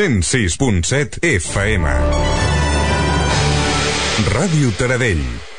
[0.00, 1.84] 106.7 FM.
[4.32, 5.49] Ràdio Taradell.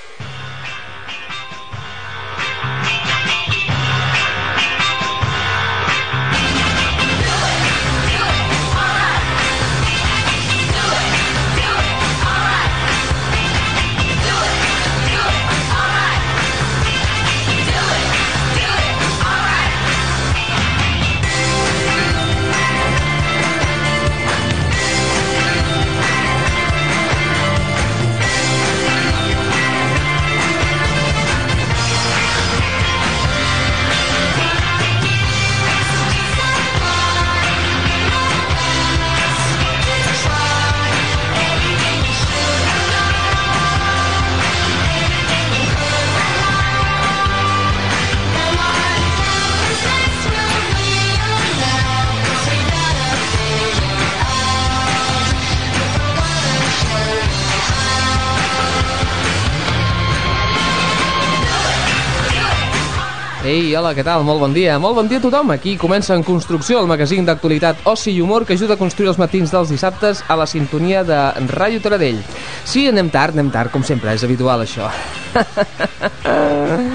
[63.82, 64.22] Hola, què tal?
[64.22, 64.76] Molt bon dia.
[64.78, 65.50] Molt bon dia a tothom.
[65.56, 69.18] Aquí comença En Construcció, el magazín d'actualitat, oci i humor que ajuda a construir els
[69.18, 71.18] matins dels dissabtes a la sintonia de
[71.50, 72.22] Ràdio Taradell.
[72.62, 74.94] Sí, anem tard, anem tard, com sempre, és habitual això.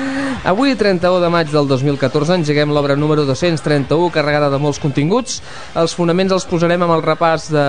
[0.45, 5.41] Avui, 31 de maig del 2014, engeguem l'obra número 231, carregada de molts continguts.
[5.75, 7.67] Els fonaments els posarem amb el repàs de,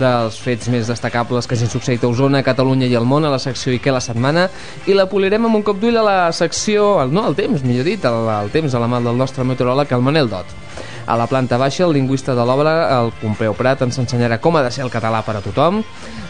[0.00, 3.40] dels fets més destacables que hagin succeït a Osona, Catalunya i el món a la
[3.40, 4.48] secció I què la setmana
[4.90, 8.04] i la polirem amb un cop d'ull a la secció, no, al temps, millor dit,
[8.04, 10.69] al, al temps a la mà del nostre meteoròleg, el Manel Dot.
[11.06, 14.64] A la planta baixa, el lingüista de l'obra, el Pompeu Prat, ens ensenyarà com ha
[14.66, 15.82] de ser el català per a tothom.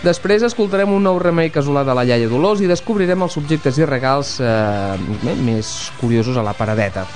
[0.04, 3.88] Després escoltarem un nou remei casolà de la iaia Dolors i descobrirem els subjectes i
[3.88, 7.06] regals eh, més curiosos a la paradeta.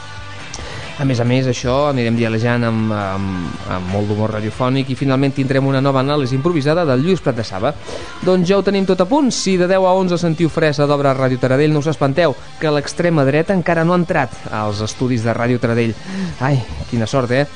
[0.94, 5.34] A més a més, això anirem dialejant amb, amb, amb molt d'humor radiofònic i finalment
[5.34, 7.74] tindrem una nova anàlisi improvisada del Lluís Prat de Saba.
[8.22, 9.32] Doncs ja ho tenim tot a punt.
[9.34, 12.70] Si de 10 a 11 sentiu fresa d'obra a Ràdio Taradell, no us espanteu, que
[12.70, 15.96] l'extrema dreta encara no ha entrat als estudis de Ràdio Taradell.
[16.38, 17.46] Ai, quina sort, eh?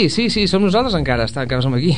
[0.00, 1.90] Sí, sí, sí, som nosaltres encara, està, encara som aquí.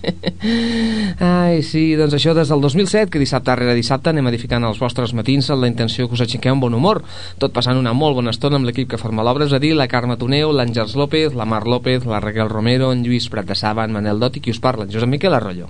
[1.20, 5.12] Ai, sí, doncs això des del 2007, que dissabte rere dissabte anem edificant els vostres
[5.12, 7.02] matins amb la intenció que us aixequeu amb bon humor,
[7.36, 9.90] tot passant una molt bona estona amb l'equip que forma l'obra, és a dir, la
[9.92, 13.84] Carme Toneu, l'Àngels López, la Mar López, la Raquel Romero, en Lluís Prat de Saba,
[13.84, 15.68] en Manel Dot i qui us parla, en Josep Miquel Arroyo.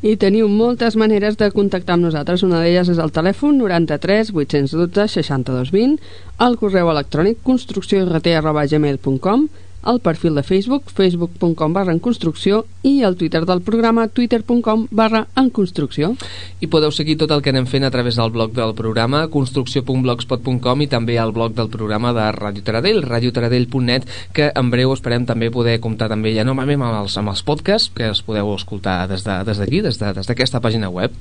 [0.00, 2.40] I teniu moltes maneres de contactar amb nosaltres.
[2.48, 6.00] Una d'elles és el telèfon 93 812 62 20,
[6.48, 9.50] el correu electrònic construcciórt.gmail.com,
[9.88, 15.26] el perfil de Facebook, facebook.com barra en construcció i el Twitter del programa, twitter.com barra
[15.36, 16.12] en construcció.
[16.60, 20.84] I podeu seguir tot el que anem fent a través del blog del programa, construcció.blogspot.com
[20.84, 25.50] i també al blog del programa de Ràdio Taradell, radiotaradell.net, que en breu esperem també
[25.54, 29.24] poder comptar també ja normalment amb els, amb els podcasts, que els podeu escoltar des
[29.24, 31.16] d'aquí, de, des d'aquesta de, des pàgina web.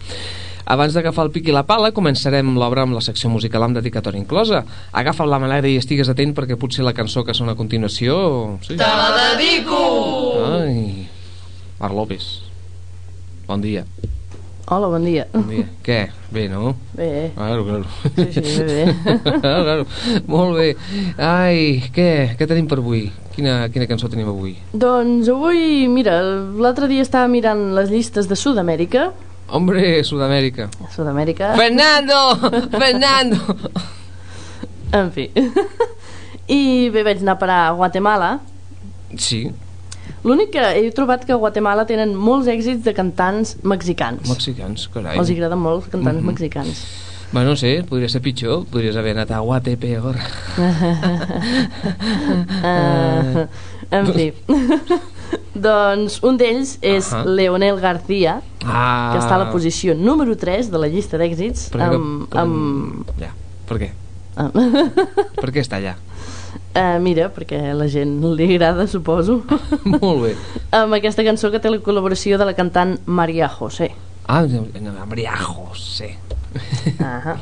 [0.68, 4.20] Abans d'agafar el pic i la pala, començarem l'obra amb la secció musical amb dedicatòria
[4.20, 4.66] inclosa.
[4.92, 8.18] Agafa la malera i estigues atent perquè potser la cançó que sona a continuació...
[8.66, 8.76] Sí?
[8.76, 9.80] Te la dedico!
[10.50, 11.08] Ai,
[11.80, 12.28] Marc López.
[13.48, 13.86] Bon dia.
[14.68, 15.24] Hola, bon dia.
[15.32, 15.64] Bon dia.
[15.86, 16.02] Què?
[16.36, 16.74] Bé, no?
[16.98, 17.30] Bé.
[17.38, 17.86] Claro, claro.
[18.18, 19.16] Sí, sí, bé, bé.
[19.40, 19.86] claro, claro.
[20.28, 20.68] Molt bé.
[21.16, 22.10] Ai, què?
[22.36, 23.06] Què tenim per avui?
[23.38, 24.58] Quina, quina cançó tenim avui?
[24.76, 26.18] Doncs avui, mira,
[26.60, 29.14] l'altre dia estava mirant les llistes de Sud-amèrica
[29.50, 30.70] Hombre, Sudamèrica.
[30.94, 31.56] Sudamèrica.
[31.56, 32.36] Fernando!
[32.84, 33.38] Fernando!
[34.92, 35.32] en fi.
[36.48, 38.40] I bé, vaig anar a parar a Guatemala.
[39.18, 39.52] Sí.
[40.24, 44.30] L'únic que he trobat que a Guatemala tenen molts èxits de cantants mexicans.
[44.30, 45.18] Mexicans, carai.
[45.20, 46.32] Els agraden molt els cantants mm -hmm.
[46.32, 46.86] mexicans.
[47.32, 48.66] Bueno, no sé, podria ser pitjor.
[48.72, 50.16] Podries haver anat a Guatepeor.
[50.16, 50.20] uh,
[53.98, 54.34] en fi.
[55.68, 57.36] Doncs un d'ells és uh -huh.
[57.36, 59.12] Leonel García, ah.
[59.14, 61.72] que està a la posició número 3 de la llista d'èxits.
[61.74, 62.40] Amb, com...
[62.40, 63.10] amb...
[63.20, 63.32] Ja,
[63.68, 63.92] per què?
[64.36, 64.52] Ah.
[65.42, 65.96] per què està allà?
[66.78, 69.42] Uh, mira, perquè la gent li agrada, suposo.
[69.84, 70.36] Molt bé.
[70.72, 73.92] amb aquesta cançó que té la col·laboració de la cantant Maria José.
[74.28, 74.46] Ah,
[75.06, 76.18] Maria José.
[77.00, 77.38] Uh -huh.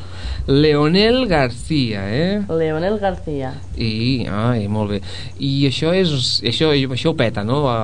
[0.47, 2.44] Leonel García, eh?
[2.50, 3.56] Leonel García.
[3.77, 5.01] I, ai, molt bé.
[5.42, 6.13] I això és...
[6.45, 7.65] Això, això ho peta, no?
[7.71, 7.80] A,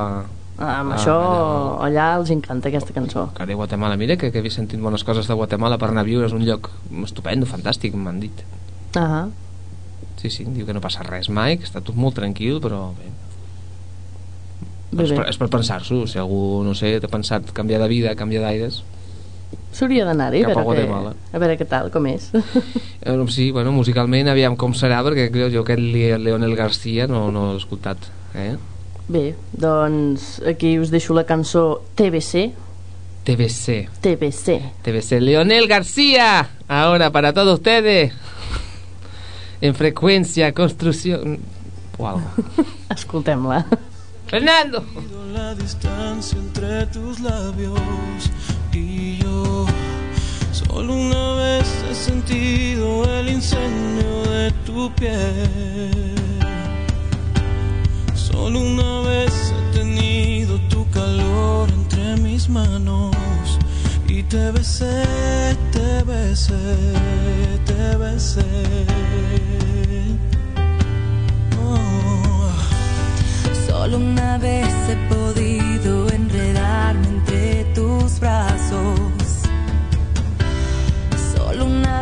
[0.62, 3.24] Ah, amb ah, això allà, allà els encanta aquesta cançó.
[3.34, 6.28] Carai, Guatemala, mira que, que havia sentit bones coses de Guatemala per anar a viure,
[6.28, 6.69] és un lloc
[7.02, 8.44] estupendo, fantàstic, m'han dit.
[8.94, 9.31] Uh -huh.
[10.22, 13.10] Sí, sí, diu que no passa res mai, que està tot molt tranquil, però bé.
[14.92, 15.16] bé, és, bé.
[15.16, 18.84] per, és per pensar-s'ho, si algú, no sé, t'ha pensat canviar de vida, canviar d'aires...
[19.72, 22.32] S'hauria d'anar-hi a, veure què, a veure què tal, com és.
[23.02, 25.82] Eh, sí, bueno, musicalment aviam com serà, perquè jo aquest
[26.22, 28.04] Leonel García no, no l'he escoltat.
[28.38, 28.52] Eh?
[29.12, 32.52] Bé, doncs aquí us deixo la cançó TBC.
[33.24, 33.90] TBC.
[34.02, 34.60] TBC.
[34.86, 35.20] TBC.
[35.20, 38.14] Leonel García, ahora para todos ustedes.
[39.62, 41.40] En frecuencia, construcción...
[41.98, 42.24] O algo.
[42.90, 43.66] Escoltem-la.
[44.28, 44.84] Fernando.
[45.34, 47.80] La distancia entre tus labios
[48.74, 49.21] y.
[50.68, 56.16] Solo una vez he sentido el incendio de tu piel.
[58.13, 63.16] Solo una vez he tenido tu calor entre mis manos.
[64.08, 65.06] Y te besé,
[65.72, 66.54] te besé,
[67.66, 68.86] te besé.
[71.63, 72.52] Oh.
[73.68, 79.21] Solo una vez he podido enredarme entre tus brazos.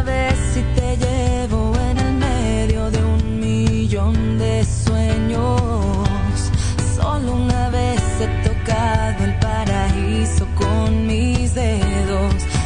[0.05, 6.51] Vez si te llevo en el medio de un millón de sueños.
[6.95, 12.58] Solo una vez he tocado el paraíso con mis dedos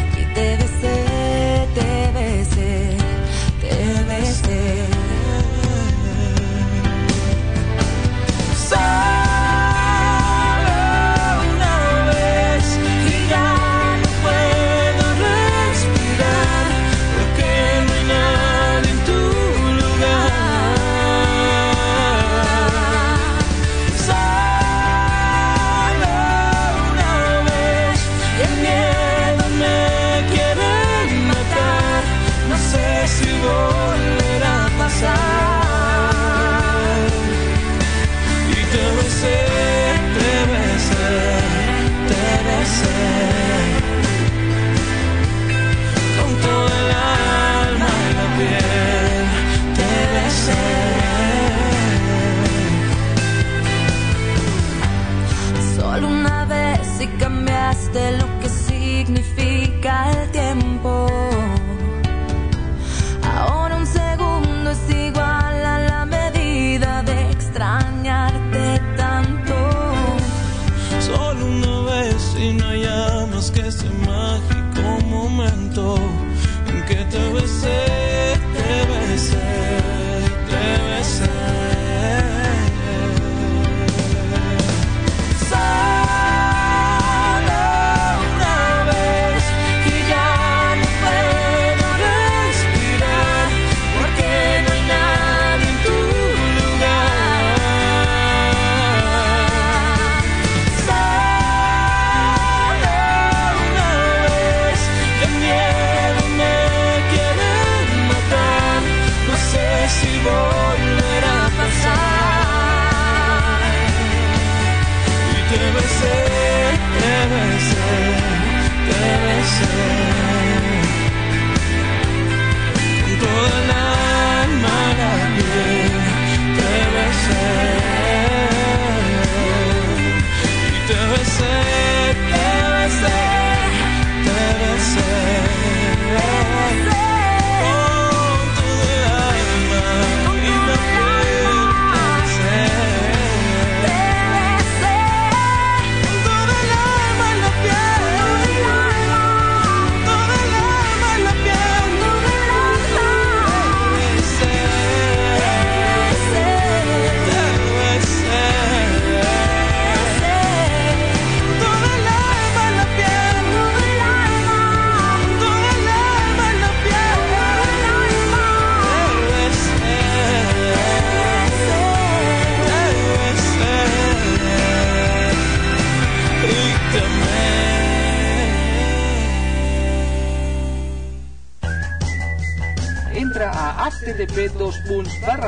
[119.55, 120.12] said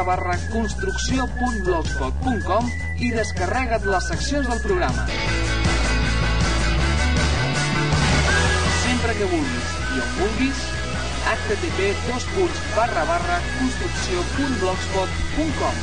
[0.05, 2.69] http construcció.blogspot.com
[3.01, 5.07] i descarrega't les seccions del programa.
[8.83, 10.59] Sempre que vulguis i on vulguis,
[11.33, 11.79] http
[13.59, 15.75] construcció.blogspot.com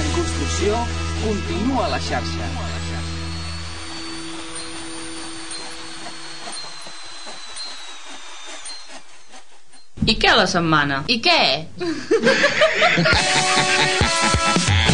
[0.00, 0.72] En construcció,
[1.22, 2.71] continua la xarxa.
[10.06, 11.02] I què la setmana?
[11.06, 11.40] I què?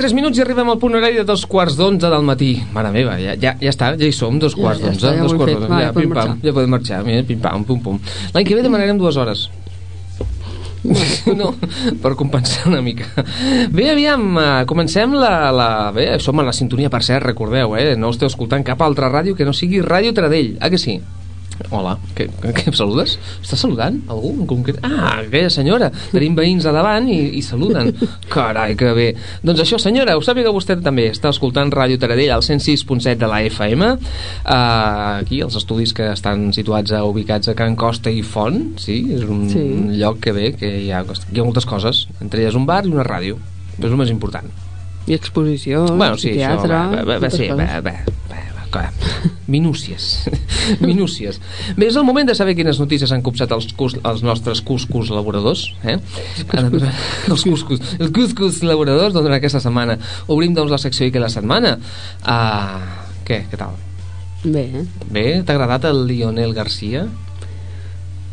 [0.00, 2.54] 3 minuts i arribem al punt horari de dos quarts d'onze del matí.
[2.72, 5.00] Mare meva, ja, ja, ja està, ja hi som, dos Ja, quarts ja d'onze.
[5.04, 7.40] està, ja dos quarts d'onze, ja, ja podem pim pam, ja podem marxar, mira, pim
[7.42, 7.98] pam, pum pum.
[8.32, 9.50] L'any que ve demanarem dues hores.
[11.36, 11.50] no,
[12.00, 13.04] per compensar una mica.
[13.68, 15.68] Bé, aviam, eh, comencem la, la...
[15.92, 17.92] Bé, som a la sintonia, per cert, recordeu, eh?
[18.00, 20.96] No esteu escoltant cap altra ràdio que no sigui Ràdio Taradell, ah que sí?
[21.70, 22.24] Hola, què,
[22.56, 23.18] què em saludes?
[23.44, 24.78] Estàs saludant algú en concret?
[24.86, 25.90] Ah, aquella senyora.
[26.10, 27.92] Tenim veïns a davant i, i saluden.
[28.32, 29.08] Carai, que bé.
[29.44, 31.10] Doncs això, senyora, ho sàpiga vostè també.
[31.12, 33.90] Està escoltant Ràdio Taradell al 106.7 de la FM.
[33.92, 38.62] Uh, aquí, els estudis que estan situats a, ubicats a Can Costa i Font.
[38.80, 39.62] Sí, és un Sí.
[40.00, 42.06] lloc que bé, que hi ha, hi ha moltes coses.
[42.20, 43.38] Entre elles un bar i una ràdio.
[43.78, 44.48] És el més important.
[45.06, 46.74] I exposicions, Bueno, sí, i teatre...
[46.74, 47.94] això, va, va, va, sí, va, va,
[48.72, 48.90] clar.
[49.50, 50.28] minúcies
[50.80, 51.40] minúcies
[51.76, 55.12] bé, és el moment de saber quines notícies han copsat els, cus, els nostres cuscus
[55.14, 55.98] laboradors eh?
[57.32, 59.98] els cuscus els cuscus laboradors doncs, aquesta setmana
[60.28, 63.74] obrim doncs la secció i que la setmana uh, què, què tal?
[64.44, 64.86] Bé, eh?
[65.10, 67.08] bé, t'ha agradat el Lionel Garcia?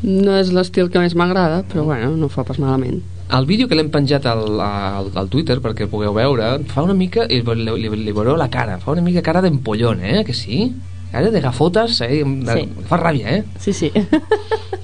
[0.03, 3.01] no és l'estil que més m'agrada, però bueno, no fa pas malament.
[3.29, 7.25] El vídeo que l'hem penjat al, al, al Twitter perquè pugueu veure fa una mica,
[7.27, 10.71] li, li, li veureu la cara fa una mica cara d'empollón, eh, que sí?
[11.11, 12.23] cara de gafotes, eh?
[12.23, 12.69] De, Sí.
[12.87, 13.43] fa ràbia, eh?
[13.63, 13.91] Sí, sí.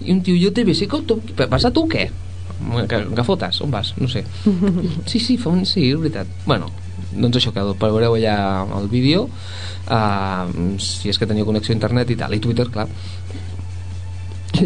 [0.05, 1.19] I un tio, jo sí, com tu,
[1.49, 2.09] vas a tu què?
[2.87, 3.93] Ga- Gafotes, on vas?
[3.97, 4.23] No sé.
[5.05, 6.27] Sí, sí, fa un, sí, és veritat.
[6.45, 6.69] Bueno,
[7.13, 9.27] doncs això, que el veureu allà al vídeo,
[9.91, 12.87] uh, si és que teniu connexió a internet i tal, i Twitter, clar.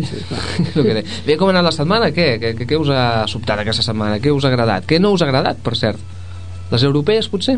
[0.08, 1.04] Sí, que.
[1.26, 2.12] Bé, com ha anat la setmana?
[2.16, 2.28] Què?
[2.42, 4.20] Què, què, què us ha sobtat aquesta setmana?
[4.24, 4.86] Què us ha agradat?
[4.90, 6.00] Què no us ha agradat, per cert?
[6.72, 7.58] Les europees, potser?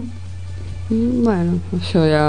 [0.89, 2.23] Mm, Bueno, això ja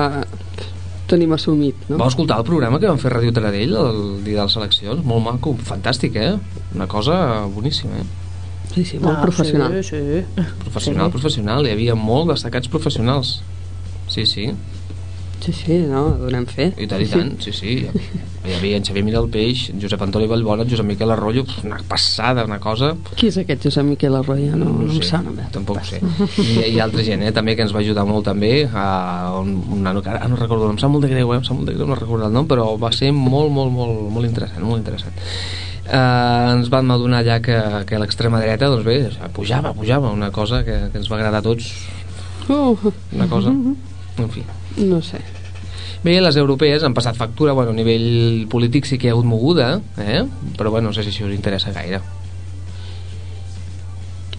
[1.11, 1.97] tenim assumit, no?
[1.99, 5.05] Vau escoltar el programa que vam fer a Ràdio Taradell el dia de les eleccions?
[5.05, 6.35] Molt maco, fantàstic, eh?
[6.75, 8.07] Una cosa boníssima, eh?
[8.75, 9.73] Sí, sí, molt Ah, professional.
[9.83, 10.43] Sí, sí.
[10.63, 11.13] Professional, Sí.
[11.17, 11.67] professional.
[11.67, 13.41] Hi havia molt destacats professionals.
[14.09, 14.53] Sí, sí.
[15.41, 16.67] Sí, sí, no, donem fe.
[16.77, 17.31] I tant, i tant.
[17.41, 17.77] Sí, sí.
[18.45, 22.45] Hi havia en Xavier Miralpeix, en Josep Antoni Vallbona, en Josep Miquel Arroyo, una passada,
[22.45, 22.91] una cosa...
[23.17, 24.53] Qui és aquest Josep Miquel Arroyo?
[24.57, 25.47] No, no, em sé, sona bé.
[25.53, 26.01] tampoc ho sé.
[26.45, 28.85] I, I altra gent, eh, també, que ens va ajudar molt també, a
[29.41, 31.57] un, un nano que ara no recordo, em sap molt de greu, eh, em sap
[31.57, 34.65] molt de greu, no recordo el nom, però va ser molt, molt, molt, molt interessant,
[34.65, 35.17] molt interessant.
[35.91, 37.57] Uh, ens van adonar ja que,
[37.89, 38.99] que l'extrema dreta doncs bé,
[39.35, 41.73] pujava, pujava una cosa que, que ens va agradar a tots
[42.51, 44.43] Uh, una cosa en fi
[44.79, 45.21] no sé.
[46.01, 49.29] Bé, les europees han passat factura, bueno, a nivell polític sí que hi ha hagut
[49.29, 50.23] moguda, eh?
[50.57, 52.01] però bueno, no sé si això us interessa gaire.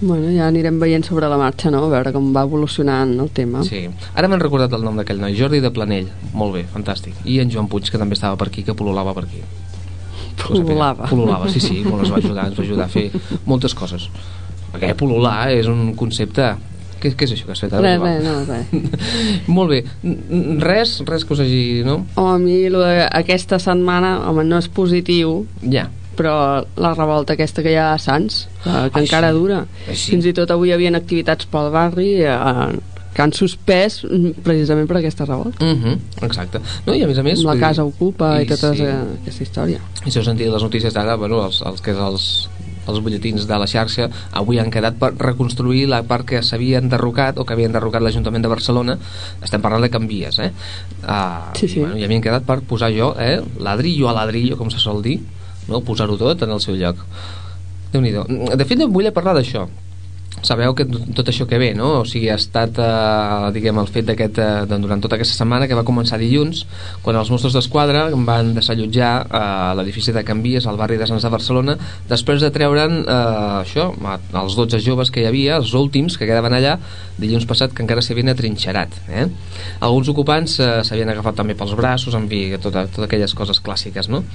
[0.01, 1.83] Bueno, ja anirem veient sobre la marxa, no?
[1.85, 3.61] A veure com va evolucionant el tema.
[3.67, 3.83] Sí.
[4.17, 6.07] Ara m'han recordat el nom d'aquell noi, Jordi de Planell.
[6.33, 7.19] Molt bé, fantàstic.
[7.29, 9.43] I en Joan Puig, que també estava per aquí, que pol·lulava per aquí.
[10.41, 11.05] Pol·lulava.
[11.11, 13.11] Pol·lulava, sí, sí, molt ens va ajudar, ens va ajudar a fer
[13.45, 14.09] moltes coses.
[14.73, 16.55] Perquè pol·lular és un concepte...
[17.01, 17.81] Què, què és això que has fet ara?
[17.81, 18.67] Res, res, no, res.
[19.55, 19.79] Molt bé.
[20.62, 21.63] Res, res que us hagi...
[21.88, 22.03] No?
[22.15, 25.41] Home, a mi lo de aquesta setmana, home, no és positiu,
[25.74, 25.88] Ja.
[26.17, 26.36] però
[26.77, 29.39] la revolta aquesta que hi ha a Sants, que, que Ai, encara sí.
[29.39, 29.63] dura.
[29.88, 30.13] Ai, sí.
[30.13, 32.72] Fins i tot avui hi havia activitats pel barri eh,
[33.12, 35.65] que han suspès mm, precisament per aquesta revolta.
[35.65, 36.62] Uh -huh, exacte.
[36.86, 37.43] No, i a més a més...
[37.43, 38.86] La casa ocupa i, tota sí.
[38.86, 38.86] sí.
[39.22, 39.79] aquesta història.
[40.05, 42.50] I si heu sentit les notícies d'ara, bueno, els, els, que és els,
[42.88, 44.07] els butlletins de la xarxa
[44.38, 48.45] avui han quedat per reconstruir la part que s'havia enderrocat o que havia enderrocat l'Ajuntament
[48.45, 48.97] de Barcelona
[49.41, 50.51] estem parlant de canvies eh?
[51.03, 51.79] uh, Sí, sí.
[51.79, 53.38] I, bueno, i havien quedat per posar jo eh?
[53.59, 55.19] ladrillo a ladrillo com se sol dir
[55.67, 55.81] no?
[55.85, 57.05] posar-ho tot en el seu lloc
[57.91, 58.11] déu nhi
[58.55, 59.67] De fet, vull parlar d'això
[60.41, 62.01] sabeu que tot això que ve, no?
[62.01, 65.77] O sigui, ha estat, eh, diguem, el fet d'aquest, eh, durant tota aquesta setmana, que
[65.77, 66.65] va començar dilluns,
[67.03, 71.29] quan els Mossos d'Esquadra van desallotjar eh, l'edifici de Canvies, al barri de Sants de
[71.29, 71.77] Barcelona,
[72.09, 73.91] després de treure'n eh, això,
[74.41, 76.77] els 12 joves que hi havia, els últims que quedaven allà,
[77.21, 78.97] dilluns passat, que encara s'havien atrinxerat.
[79.09, 79.27] Eh?
[79.79, 84.09] Alguns ocupants eh, s'havien agafat també pels braços, en fi, totes tot aquelles coses clàssiques,
[84.09, 84.25] no?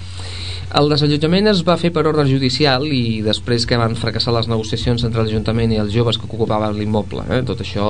[0.74, 5.04] El desallotjament es va fer per ordre judicial i després que van fracassar les negociacions
[5.06, 7.22] entre l'Ajuntament i els joves que ocupaven l'immoble.
[7.30, 7.42] Eh?
[7.46, 7.86] Tot això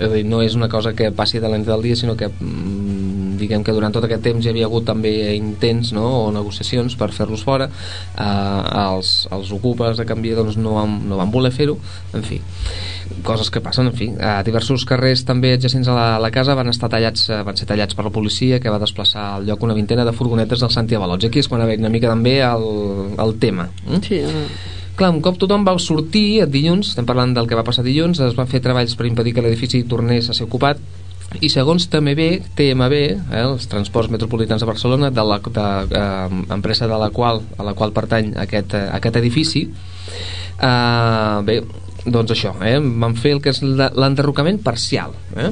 [0.00, 3.36] dir, no és una cosa que passi de la nit del dia, sinó que mm,
[3.36, 6.06] diguem que durant tot aquest temps hi havia hagut també intents no?
[6.24, 11.20] o negociacions per fer-los fora eh, els, els ocupes de canvi doncs, no, van, no
[11.20, 11.76] van voler fer-ho
[12.16, 12.40] en fi
[13.22, 14.08] coses que passen, en fi.
[14.18, 17.58] A diversos carrers també adjacents a la, a la casa van estar tallats, eh, van
[17.58, 20.72] ser tallats per la policia que va desplaçar al lloc una vintena de furgonetes del
[20.74, 21.28] Santi Avalots.
[21.28, 22.66] Aquí és quan haver una mica també el,
[23.22, 23.70] el tema.
[23.86, 24.02] Mm?
[24.06, 24.74] Sí, uh...
[24.96, 28.16] Clar, un cop tothom va sortir el dilluns, estem parlant del que va passar dilluns,
[28.24, 30.80] es van fer treballs per impedir que l'edifici tornés a ser ocupat
[31.44, 35.66] i segons TMB, TMB eh, els Transports Metropolitans de Barcelona de la de,
[35.98, 41.60] eh, empresa de la qual, a la qual pertany aquest, eh, aquest edifici eh, bé,
[42.06, 42.78] doncs això, eh?
[42.80, 45.50] van fer el que és l'enderrocament parcial eh?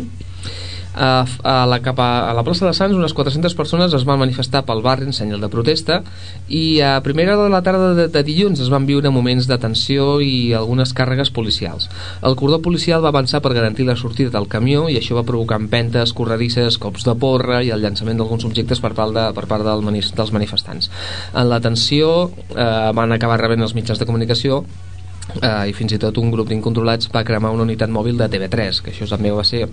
[0.94, 4.20] A, a, la, cap a, a la plaça de Sants unes 400 persones es van
[4.20, 6.00] manifestar pel barri en senyal de protesta
[6.48, 9.59] i a primera hora de la tarda de, de dilluns es van viure moments de
[9.59, 11.90] tensió i algunes càrregues policials.
[12.22, 15.59] El cordó policial va avançar per garantir la sortida del camió i això va provocar
[15.61, 19.66] empentes, corredisses, cops de porra i el llançament d'alguns objectes per part, de, per part
[19.66, 20.90] del dels manifestants.
[21.35, 24.62] En la tensió eh, van acabar rebent els mitjans de comunicació
[25.40, 28.83] eh, i fins i tot un grup d'incontrolats va cremar una unitat mòbil de TV3
[28.85, 29.66] que això també va ser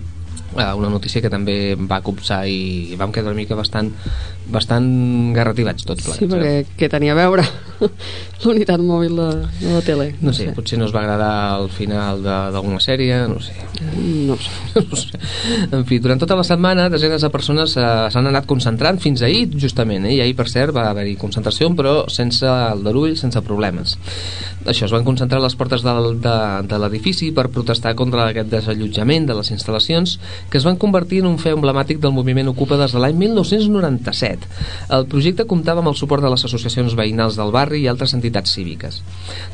[0.56, 3.92] eh, una notícia que també va copsar i vam quedar una mica bastant
[4.52, 4.86] bastant
[5.36, 6.18] garrativats tots plegats.
[6.18, 6.66] Sí, perquè eh?
[6.78, 7.44] què tenia a veure
[8.44, 9.28] l'unitat mòbil de,
[9.60, 10.08] de la tele?
[10.18, 13.54] No, no sé, sé, potser no es va agradar al final d'alguna sèrie, no sé.
[14.26, 14.50] No sé.
[14.90, 15.20] no sé.
[15.70, 19.46] En fi, durant tota la setmana desenes de persones eh, s'han anat concentrant fins ahir,
[19.54, 20.16] justament, eh?
[20.18, 23.96] i ahir, per cert, va haver-hi concentració, però sense el darull, sense problemes.
[24.66, 26.36] Això, es van concentrar a les portes del, de,
[26.70, 30.18] de l'edifici per protestar contra aquest desallotjament de les instal·lacions
[30.50, 34.50] que es van convertir en un fe emblemàtic del moviment Ocupa des de l'any 1997.
[34.98, 38.54] El projecte comptava amb el suport de les associacions veïnals del barri i altres entitats
[38.56, 39.02] cíviques.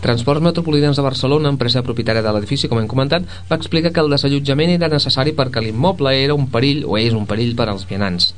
[0.05, 4.11] Transports Metropolitans de Barcelona, empresa propietària de l'edifici, com hem comentat, va explicar que el
[4.15, 8.33] desallotjament era necessari perquè l'immoble era un perill o és un perill per als vianants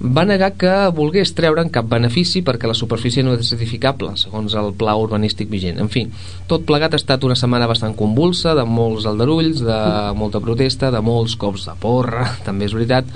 [0.00, 4.72] va negar que volgués treure'n cap benefici perquè la superfície no és edificable, segons el
[4.76, 5.80] pla urbanístic vigent.
[5.80, 6.06] En fi,
[6.50, 9.78] tot plegat ha estat una setmana bastant convulsa, de molts aldarulls, de
[10.18, 13.08] molta protesta, de molts cops de porra, també és veritat,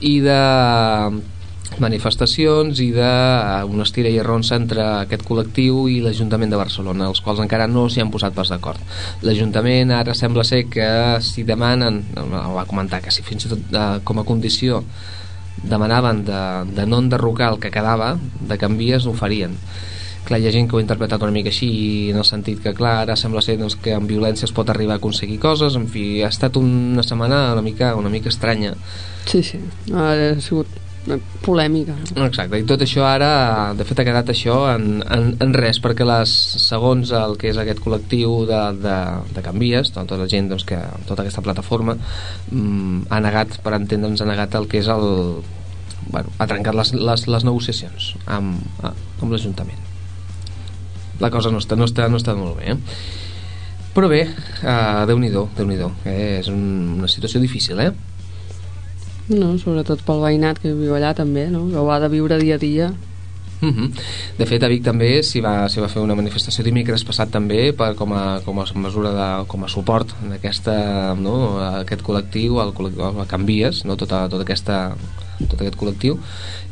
[0.00, 0.38] i de
[1.76, 7.42] manifestacions i d'un estira i arronsa entre aquest col·lectiu i l'Ajuntament de Barcelona, els quals
[7.44, 8.80] encara no s'hi han posat pas d'acord.
[9.26, 10.88] L'Ajuntament ara sembla ser que
[11.20, 14.82] si demanen, va comentar, que si fins i tot eh, com a condició
[15.62, 16.40] demanaven de,
[16.74, 19.56] de no enderrocar el que quedava de canvies ho farien.
[20.28, 21.68] Clar, hi ha gent que ho ha interpretat una mica així
[22.12, 24.98] en el sentit que clar, ara sembla ser doncs, que amb violència es pot arribar
[24.98, 28.74] a aconseguir coses en fi, ha estat una setmana una mica, una mica estranya.
[29.28, 29.62] Sí, sí,
[29.94, 30.12] ha
[30.44, 30.68] sigut
[31.44, 31.94] polèmica.
[32.26, 36.06] Exacte, i tot això ara, de fet ha quedat això en, en, en res, perquè
[36.08, 36.32] les,
[36.62, 38.96] segons el que és aquest col·lectiu de, de,
[39.36, 44.24] de canvies, tota la gent doncs, que tota aquesta plataforma mm, ha negat, per entendre'ns,
[44.24, 45.08] ha negat el que és el...
[46.08, 49.80] Bueno, ha trencat les, les, les negociacions amb, amb l'Ajuntament.
[51.20, 52.78] La cosa no està, no està, no està molt bé, eh?
[53.96, 56.38] Però bé, uh, Déu-n'hi-do, déu nhi eh?
[56.38, 56.60] és un,
[57.00, 57.90] una situació difícil, eh?
[59.28, 61.66] No, sobretot pel veïnat que viu allà també, no?
[61.68, 62.88] que ho ha de viure dia a dia.
[63.60, 63.90] Uh -huh.
[64.38, 67.94] De fet, a Vic també s'hi va, va fer una manifestació dimecres passat també per,
[67.96, 73.20] com, a, com a mesura de, com a suport d'aquesta no, aquest col·lectiu, el col·lectiu,
[73.20, 74.96] el Canvies, no, tota, tota aquesta
[75.46, 76.18] tot aquest col·lectiu.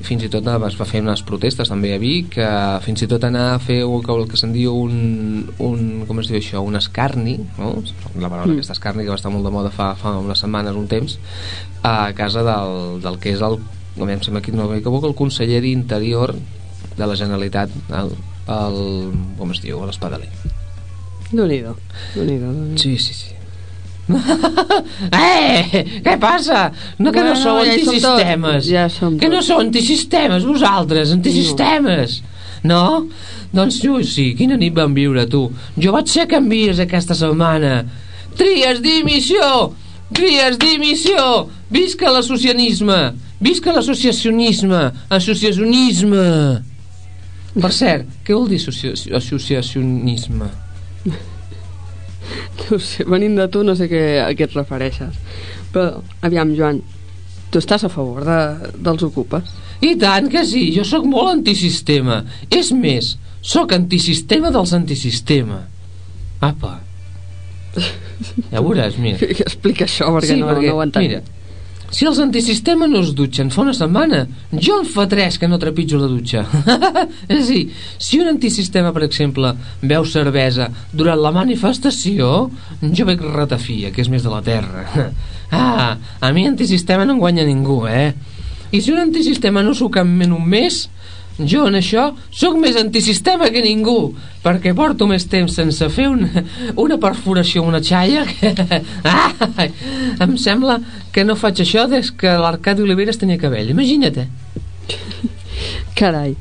[0.01, 2.49] I fins i tot es va fer unes protestes també a Vic que
[2.85, 6.21] fins i tot anar a fer el que, el que se'n diu un, un com
[6.23, 7.73] es diu això, un escarni no?
[8.17, 8.59] la paraula mm.
[8.59, 11.19] aquesta escarni que va estar molt de moda fa, fa unes setmanes, un temps
[11.87, 13.61] a casa del, del que és el
[13.97, 16.35] no em sembla que no m'equivoco, el conseller d'Interior
[16.97, 18.13] de la Generalitat el,
[18.53, 18.77] el
[19.39, 20.29] com es diu, l'Espadaler.
[22.15, 23.36] Déu-n'hi-do sí, sí, sí
[25.19, 26.71] eh, què passa?
[26.99, 32.21] No que bueno, no sou ja antisistemes ja som que no sou antisistemes vosaltres, antisistemes
[32.63, 32.85] no?
[33.03, 33.09] no?
[33.57, 37.81] Doncs jo sí, quina nit vam viure tu jo vaig ser canvies aquesta setmana
[38.39, 39.73] tries dimissió
[40.15, 43.01] tries dimissió visca l'associacionisme
[43.43, 44.83] visca l'associacionisme
[45.19, 46.27] associacionisme
[47.57, 48.59] per cert, què vol dir
[49.17, 50.51] associacionisme?
[52.57, 55.19] No sé, venint de tu no sé què, a què et refereixes.
[55.75, 56.81] Però, aviam, Joan,
[57.53, 58.41] tu estàs a favor de,
[58.89, 59.53] dels ocupes?
[59.85, 62.23] I tant que sí, jo sóc molt antisistema.
[62.51, 63.15] És més,
[63.45, 65.63] sóc antisistema dels antisistema.
[66.45, 66.79] Apa.
[68.49, 69.19] Ja veuràs, mira.
[69.21, 71.05] Explica això, perquè, sí, no, perquè no ho entenc.
[71.05, 71.36] Mira,
[71.91, 75.59] si els antisistema no es dutxen fa una setmana, jo en fa tres que no
[75.63, 76.43] trepitjo la dutxa.
[77.29, 77.63] és a dir,
[77.99, 82.33] si un antisistema, per exemple, veu cervesa durant la manifestació,
[82.83, 84.87] jo veig ratafia, que és més de la terra.
[85.55, 88.13] ah, a mi antisistema no em guanya ningú, eh?
[88.75, 90.89] I si un antisistema no s'ho en un mes,
[91.39, 96.45] jo en això sóc més antisistema que ningú, perquè porto més temps sense fer una,
[96.81, 98.55] una perforació una xalla que...
[99.07, 99.67] Ah,
[100.25, 100.79] em sembla
[101.13, 103.71] que no faig això des que l'Arcadi Oliveres tenia cabell.
[103.71, 104.29] Imagina't, eh?
[105.97, 106.35] Carai,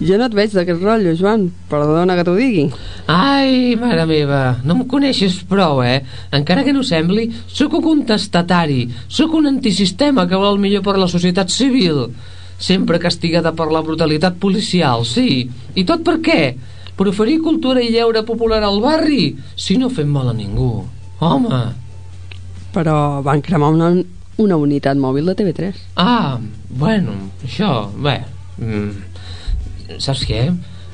[0.00, 1.46] jo no et veig d'aquest rotllo, Joan.
[1.70, 2.66] Perdona que t'ho digui.
[3.12, 6.00] Ai, mare meva, no em coneixes prou, eh?
[6.36, 10.96] Encara que no sembli, sóc un contestatari, sóc un antisistema que vol el millor per
[10.98, 12.08] la societat civil
[12.60, 15.48] sempre castigada per la brutalitat policial, sí.
[15.74, 16.40] I tot per què?
[16.96, 20.84] Per oferir cultura i lleure popular al barri, si no fem mal a ningú.
[21.24, 21.60] Home!
[22.74, 23.88] Però van cremar una,
[24.44, 25.86] una unitat mòbil de TV3.
[25.96, 26.36] Ah,
[26.68, 28.20] bueno, això, bé...
[28.60, 30.44] Mm, saps què?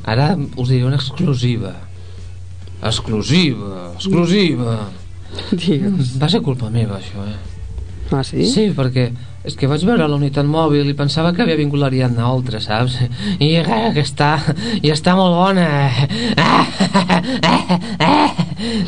[0.07, 1.75] Ara us diré una exclusiva.
[2.87, 4.79] Exclusiva, exclusiva.
[5.51, 6.15] Digues.
[6.21, 7.37] Va ser culpa meva, això, eh?
[8.15, 8.47] Ah, sí?
[8.47, 9.09] Sí, perquè
[9.47, 12.97] és que vaig veure la unitat mòbil i pensava que havia vingut l'Ariadna Oltra, saps?
[13.39, 14.33] I eh, que està,
[14.83, 15.69] i està molt bona.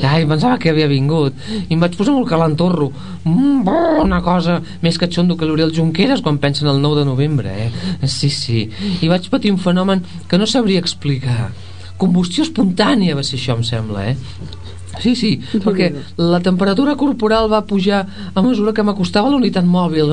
[0.08, 1.36] Ai, pensava que havia vingut.
[1.68, 2.90] I em vaig posar molt calentorro.
[3.22, 3.68] Mm,
[4.02, 7.70] una cosa més catxondo que l'Oriol Junqueras quan pensa en el 9 de novembre, eh?
[8.08, 8.66] Sí, sí.
[9.02, 11.52] I vaig patir un fenomen que no sabria explicar.
[11.98, 14.67] Combustió espontània va ser això, em sembla, eh?
[15.02, 15.30] Sí, sí,
[15.64, 18.02] perquè la temperatura corporal va pujar
[18.34, 20.12] a mesura que m'acostava a la unitat mòbil.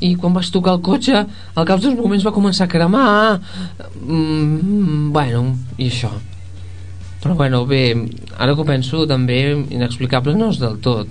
[0.00, 3.38] I quan vaig tocar el cotxe al cap dels moments va començar a cremar.
[4.02, 5.44] Mm, bueno,
[5.76, 6.12] i això.
[7.22, 7.94] Però bueno, bé,
[8.38, 9.40] ara que ho penso també
[9.74, 11.10] inexplicable no és del tot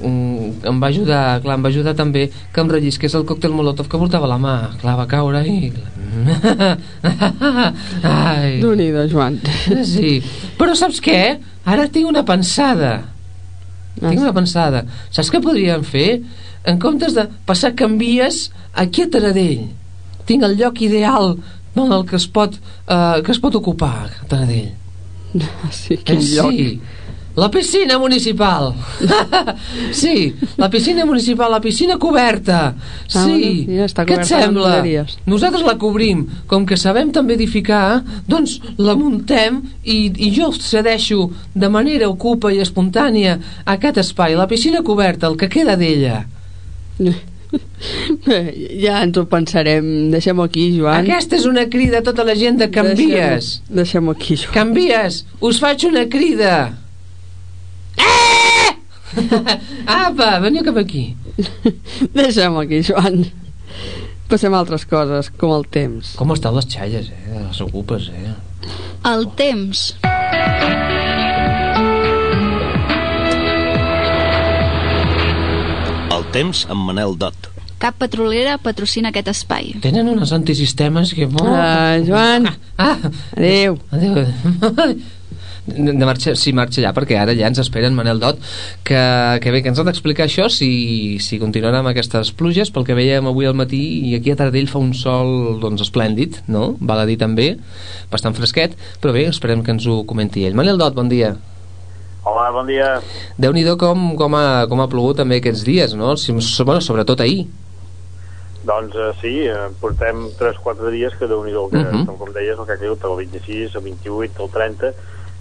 [0.00, 3.88] mm, em va ajudar clar, em va ajudar també que em rellisqués el còctel molotov
[3.90, 5.72] que portava la mà clar, va caure i
[8.02, 8.60] Ai.
[8.62, 9.36] déu nhi Joan
[9.84, 10.22] sí,
[10.58, 11.20] però saps què?
[11.66, 12.92] Ara tinc una pensada.
[13.98, 14.84] Ah, tinc una pensada.
[15.10, 16.20] Saps què podríem fer?
[16.66, 19.66] En comptes de passar canvies aquí a Taradell.
[20.28, 21.34] Tinc el lloc ideal
[21.76, 22.54] en el que es pot,
[22.86, 24.70] eh, que es pot ocupar, a Taradell.
[25.74, 26.52] Sí, quin eh, lloc.
[26.54, 26.80] Sí.
[27.36, 28.72] La piscina municipal.
[29.92, 32.74] sí, la piscina municipal, la piscina coberta.
[33.12, 34.78] Ah, Sí, bueno, ja està què et sembla?
[35.28, 41.28] Nosaltres la cobrim, com que sabem també edificar, doncs la muntem i, i jo cedeixo
[41.52, 43.36] de manera ocupa i espontània
[43.68, 46.22] aquest espai, la piscina coberta, el que queda d'ella.
[48.82, 49.84] Ja ens ho pensarem.
[50.10, 51.04] Deixem-ho aquí, Joan.
[51.04, 53.60] Aquesta és una crida a tota la gent de Canvies.
[53.68, 54.54] Deixem-ho deixem aquí, Joan.
[54.56, 56.56] Canvies, us faig una crida.
[57.96, 58.70] Eh!
[59.86, 61.16] Apa, veniu cap aquí.
[62.16, 63.24] Deixem-ho aquí, Joan.
[64.26, 66.16] Passem a altres coses, com el temps.
[66.18, 67.40] Com estan les xalles, eh?
[67.40, 68.34] Les ocupes, eh?
[69.06, 69.92] El temps.
[76.16, 77.52] El temps amb Manel Dot.
[77.78, 79.74] Cap petrolera patrocina aquest espai.
[79.84, 81.28] Tenen unes antisistemes que...
[81.44, 82.48] Ah, Joan.
[82.80, 82.96] Ah,
[83.36, 83.78] Adéu.
[83.92, 84.24] adéu.
[85.66, 88.38] De, marxa, sí, marxa ja, perquè ara ja ens esperen Manel Dot,
[88.86, 89.00] que,
[89.42, 92.94] que bé, que ens ha d'explicar això si, si continuarà amb aquestes pluges, pel que
[92.94, 96.76] veiem avui al matí, i aquí a Taradell fa un sol doncs, esplèndid, no?
[96.80, 97.56] Val a dir també,
[98.12, 100.54] bastant fresquet, però bé, esperem que ens ho comenti ell.
[100.54, 101.34] Manel Dot, bon dia.
[102.26, 102.96] Hola, bon dia.
[103.38, 106.16] Déu-n'hi-do com, com, ha, com ha plogut també aquests dies, no?
[106.18, 107.44] Si, bueno, sobretot ahir.
[108.66, 112.06] Doncs eh, sí, eh, portem 3-4 dies que déu nhi que, uh Mhm.
[112.06, 112.18] -huh.
[112.18, 114.92] com deies, el que ha caigut el 26, el 28, el 30,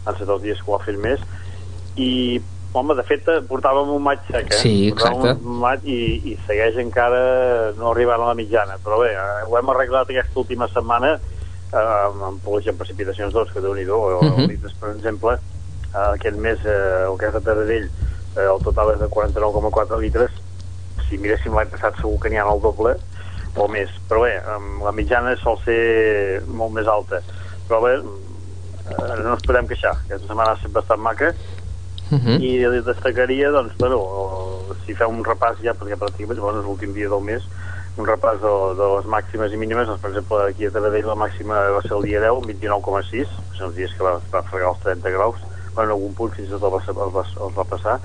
[0.05, 1.19] han estat els dies que ho ha fet més,
[1.97, 2.41] i,
[2.75, 4.59] home, de fet, portàvem un maig sec, eh?
[4.61, 5.47] Sí, Portàvem exacte.
[5.47, 5.99] un maig i,
[6.31, 7.21] i segueix encara
[7.79, 11.77] no arribant a la mitjana, però bé, eh, ho hem arreglat aquesta última setmana eh,
[11.77, 14.43] amb, amb pluja en precipitacions, doncs, que déu nhi o, Mhm.
[14.43, 15.37] uh litres, per exemple,
[15.93, 17.89] eh, aquest mes, eh, el que és de Taradell,
[18.35, 20.31] eh, el total és de 49,4 litres,
[21.09, 22.95] si miréssim l'any passat segur que n'hi ha el doble
[23.55, 24.41] o més, però bé,
[24.83, 27.21] la mitjana sol ser molt més alta
[27.69, 27.93] però bé,
[28.89, 29.95] eh, no ens podem queixar.
[30.05, 31.33] Aquesta setmana ha estat bastant maca.
[32.11, 32.37] Uh -huh.
[32.37, 33.97] i destacaria, doncs, bueno,
[34.85, 37.41] si feu un repàs ja, perquè pràcticament bueno, és l'últim dia del mes,
[37.97, 41.15] un repàs de, de les màximes i mínimes, doncs, per exemple, aquí a Taradell la
[41.15, 44.69] màxima va ser el dia 10, 29,6, que són els dies que va, va fregar
[44.69, 45.41] els 30 graus,
[45.73, 47.99] bueno, en algun punt fins i tot els va, els va, els va passar,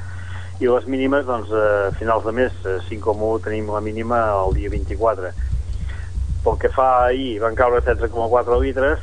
[0.61, 4.71] i les mínimes, doncs, a finals de mes, eh, 5,1 tenim la mínima el dia
[4.71, 5.33] 24.
[6.45, 9.01] Pel que fa ahir, van caure 16,4 litres,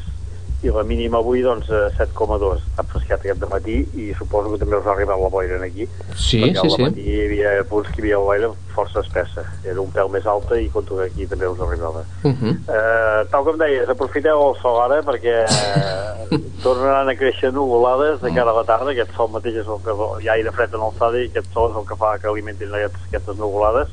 [0.63, 4.80] i la mínima avui doncs eh, 7,2 ha frescat aquest matí i suposo que també
[4.80, 5.86] us ha arribat la boira aquí.
[6.15, 6.82] Sí, perquè sí, al sí.
[6.88, 9.46] matí hi havia punts que hi havia la boira força espessa.
[9.65, 12.04] Era un pèl més alta i conto que aquí també us arribava.
[12.24, 12.56] Uh -huh.
[12.74, 18.34] eh, tal com deies, aprofiteu el sol ara perquè eh, tornaran a créixer nuvolades de
[18.34, 18.91] cara a la tarda.
[18.91, 19.93] Aquest sol mateix és el que
[20.24, 22.74] hi ha aire fred en alçada i aquest sol és el que fa que alimentin
[22.74, 23.89] aquestes, aquestes nuvolades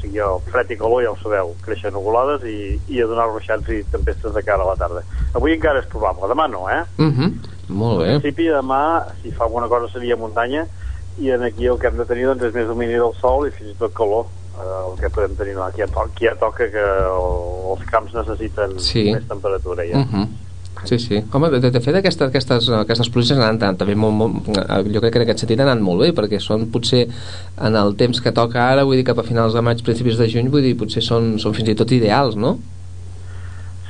[0.00, 3.68] sigui, el fred i calor ja ho sabeu, creixen nuvolades i, i a donar ruixats
[3.68, 5.02] i tempestes de cara a la tarda.
[5.34, 6.82] Avui encara és probable, demà no, eh?
[6.98, 7.32] Uh -huh.
[7.68, 8.20] Molt En bé.
[8.20, 10.66] principi, demà, si fa alguna cosa seria muntanya
[11.18, 13.50] i en aquí el que hem de tenir doncs, és més domini del sol i
[13.50, 14.26] fins i tot calor
[14.58, 17.84] eh, el que podem tenir no, aquí, ja to aquí ja toca que el, els
[17.90, 19.12] camps necessiten Sí.
[19.12, 19.98] més temperatura ja.
[19.98, 20.26] Uh -huh.
[20.84, 21.22] Sí, sí.
[21.32, 24.46] Home, de, de fet, aquestes, aquestes, aquestes pluges han anat també molt, molt,
[24.88, 27.02] jo crec que en aquest sentit han anat molt bé, perquè són potser
[27.60, 30.28] en el temps que toca ara, vull dir, cap a finals de maig, principis de
[30.32, 32.56] juny, vull dir, potser són, són fins i tot ideals, no?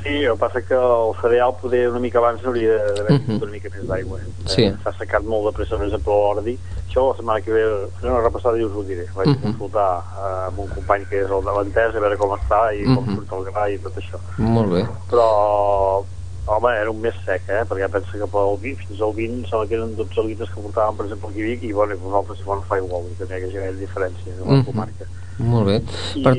[0.03, 3.35] Sí, el que passa que el cereal poder una mica abans hauria d'haver Mhm.
[3.37, 4.19] uh una mica més d'aigua.
[4.47, 4.63] Sí.
[4.65, 6.55] Eh, S'ha secat molt de pressa, per exemple, l'ordi.
[6.89, 7.65] Això la setmana que ve
[8.01, 9.05] faré una repassada i us ho diré.
[9.15, 9.43] Vaig Mhm.
[9.43, 12.83] consultar eh, amb un company que és el de l'entès, a veure com està i
[12.85, 13.15] com Mhm.
[13.17, 14.19] surt el gra i tot això.
[14.39, 14.87] Molt bé.
[15.11, 16.03] però
[16.51, 17.63] home, era un mes sec, eh?
[17.69, 20.97] perquè pensa que pel 20, fins al 20 sembla que eren 12 litres que portàvem,
[20.99, 23.25] per exemple, aquí a Vic, i bueno, i vosaltres si no fa igual, i que
[23.29, 24.65] no hi ha gaire diferència en la Mhm.
[24.67, 25.05] comarca.
[25.39, 25.77] Molt bé.
[26.17, 26.35] I- Per...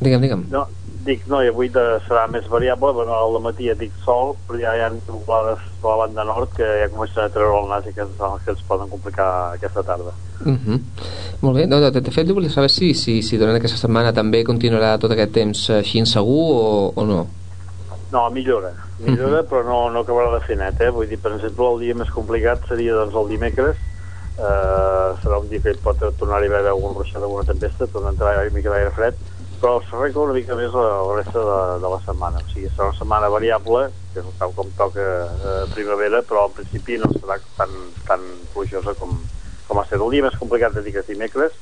[0.00, 0.44] Digue'm, digue'm.
[0.50, 0.62] No,
[1.04, 4.58] dic, no, i avui de, serà més variable, bueno, al matí ja dic sol, però
[4.62, 7.84] ja hi ha nublades a la banda nord que ja comencen a treure el nas
[7.86, 8.06] i que,
[8.44, 9.28] que ens poden complicar
[9.58, 10.12] aquesta tarda.
[10.46, 10.80] Uh -huh.
[11.42, 14.12] Molt bé, no, de, de fet jo volia saber si, si, si durant aquesta setmana
[14.12, 17.26] també continuarà tot aquest temps així insegur o, o no.
[18.12, 20.90] No, millora, millora, però no, no acabarà de fer net, eh?
[20.92, 23.78] Vull dir, per exemple, el dia més complicat seria doncs, el dimecres,
[24.36, 28.12] eh, serà un dia que pot tornar-hi a haver algun ruixat, alguna tempesta, torna a
[28.12, 29.16] entrar una mica d'aire fred,
[29.62, 32.42] però s'arregla una mica més la, la resta de, de la setmana.
[32.44, 36.56] O sigui, serà una setmana variable, que és tal com toca eh, primavera, però al
[36.56, 37.72] principi no serà tan,
[38.08, 39.14] tan plujosa com,
[39.68, 40.02] com ha estat.
[40.02, 41.56] El dia més complicat de dir que és dimecres,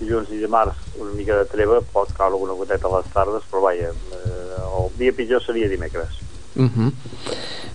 [0.00, 3.68] dilluns i dimarts una mica de treva, pot caure alguna goteta a les tardes, però
[3.68, 4.41] vaja, eh,
[4.78, 6.20] el dia pitjor seria dimecres.
[6.54, 6.92] Uh -huh.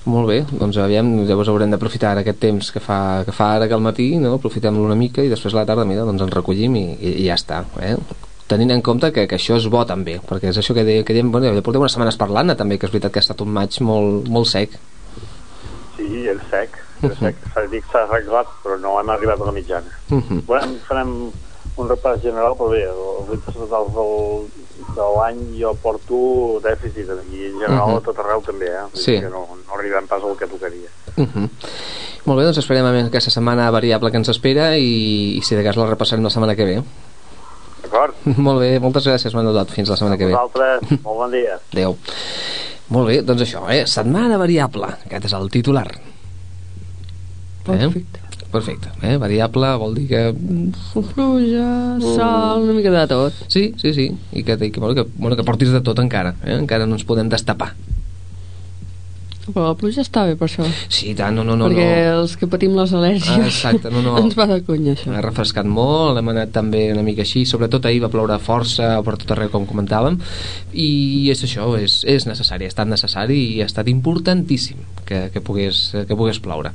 [0.05, 3.67] Molt bé, doncs aviam, llavors haurem d'aprofitar ara aquest temps que fa, que fa ara
[3.67, 4.33] que al matí, no?
[4.35, 7.25] aprofitem-lo una mica i després a la tarda, mira, doncs ens recollim i, i, i
[7.27, 7.97] ja està, eh?
[8.47, 11.13] tenint en compte que, que això és bo també, perquè és això que, deia, que
[11.13, 13.51] dèiem, bueno, ja portem unes setmanes parlant també, que és veritat que ha estat un
[13.51, 14.77] maig molt, molt sec.
[15.97, 17.35] Sí, és sec, és sec.
[17.57, 19.91] Que s'ha arreglat, però no hem arribat a la mitjana.
[20.09, 20.39] Uh -huh.
[20.45, 21.11] Bueno, farem
[21.77, 24.47] un repàs general, però bé, els reptes totals del,
[24.95, 27.97] de l'any jo porto dèficit i en general Mhm.
[27.97, 28.83] a tot arreu també, eh?
[28.91, 29.19] Vull Sí.
[29.19, 30.89] Que no, no arribem pas al que tocaria.
[31.17, 31.49] Uh -huh.
[32.25, 35.55] Molt bé, doncs esperem a més aquesta setmana variable que ens espera i, i si
[35.55, 36.83] de cas la repassarem la setmana que ve.
[37.83, 38.13] D'acord?
[38.37, 40.33] Molt bé, moltes gràcies Manel Dot, fins la setmana que ve.
[40.33, 41.59] Vosaltres, molt bon dia.
[41.73, 41.97] Adéu.
[42.89, 43.85] Molt bé, doncs això, eh?
[43.85, 44.87] Setmana variable.
[45.05, 45.87] Aquest és el titular.
[47.65, 48.19] Perfecte.
[48.19, 48.26] Eh?
[48.51, 48.89] Perfecte.
[49.03, 49.17] Eh?
[49.19, 50.21] Variable vol dir que...
[51.13, 53.43] Pluja, sol, una mica de tot.
[53.51, 54.07] Sí, sí, sí.
[54.31, 56.35] I que, i que, bueno, que, bueno, que portis de tot encara.
[56.45, 56.55] Eh?
[56.55, 57.73] Encara no ens podem destapar.
[59.47, 60.65] Però la pluja està bé per això.
[60.91, 61.69] Sí, tant, no, no, no.
[61.69, 62.21] perquè no.
[62.21, 64.17] els que patim les al·lèrgies Ah, exacte, no, no.
[64.21, 65.13] ens va de conya això.
[65.15, 69.15] ha refrescat molt, hem anat també una mica així, sobretot ahir va ploure força per
[69.21, 70.19] tot arreu com comentàvem
[70.73, 75.41] i és això, és, és necessari ha estat necessari i ha estat importantíssim que, que,
[75.43, 76.73] pogués, que pogués ploure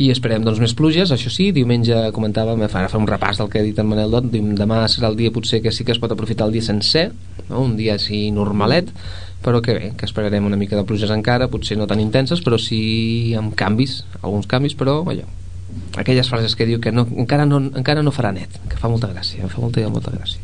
[0.00, 3.60] i esperem doncs més pluges això sí, diumenge comentàvem ara fer un repàs del que
[3.60, 6.12] ha dit en Manel Dot demà serà el dia potser que sí que es pot
[6.14, 7.10] aprofitar el dia sencer
[7.48, 7.64] no?
[7.64, 8.92] un dia així normalet
[9.44, 12.56] però que bé, que esperarem una mica de pluges encara, potser no tan intenses, però
[12.60, 15.28] sí amb canvis, alguns canvis, però allò,
[16.00, 19.12] aquelles frases que diu que no, encara, no, encara no farà net, que fa molta
[19.12, 20.40] gràcia, em fa molta, molta gràcia.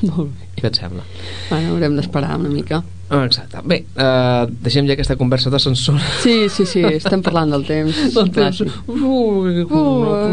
[0.00, 0.48] Molt bé.
[0.60, 1.02] Què et sembla?
[1.48, 2.80] Bueno, haurem d'esperar una mica.
[3.10, 3.60] Ah, exacte.
[3.68, 5.98] Bé, uh, deixem ja aquesta conversa d'ascensor.
[6.22, 7.98] Sí, sí, sí, estem parlant del temps.
[8.16, 8.60] Del temps.
[8.86, 9.64] Uh, ja.
[9.66, 10.28] uh,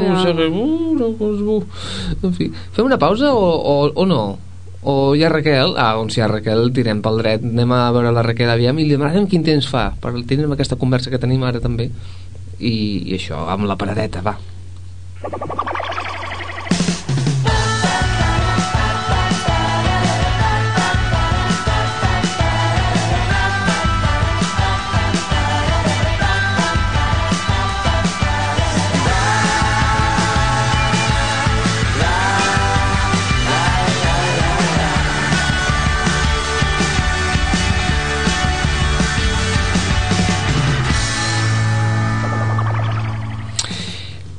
[1.00, 1.62] no, uh.
[2.21, 4.21] En fi, fem una pausa o, o, o no?
[4.89, 5.73] O hi ha Raquel?
[5.76, 7.43] Ah, doncs hi ha Raquel, tirem pel dret.
[7.43, 9.89] Anem a veure la Raquel aviam i li demanem quin temps fa.
[10.00, 11.89] Per tindrem aquesta conversa que tenim ara també.
[12.58, 12.71] I,
[13.12, 14.38] i això, amb la paradeta, va.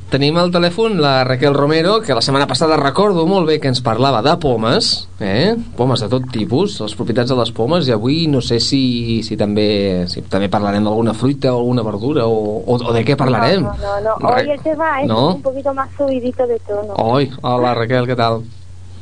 [0.09, 3.83] Tenim al telèfon la Raquel Romero, que la setmana passada recordo molt bé que ens
[3.85, 4.87] parlava de pomes,
[5.21, 5.53] eh?
[5.77, 9.37] pomes de tot tipus, les propietats de les pomes, i avui no sé si, si,
[9.37, 13.67] també, si també parlarem d'alguna fruita o alguna verdura, o, o, o de què parlarem.
[13.67, 14.15] No, no, no.
[14.23, 14.31] no.
[14.31, 15.35] Hoy el tema es ¿No?
[15.35, 16.97] un poquito más subidito de tono.
[16.97, 18.41] Hoy, hola Raquel, ¿qué tal?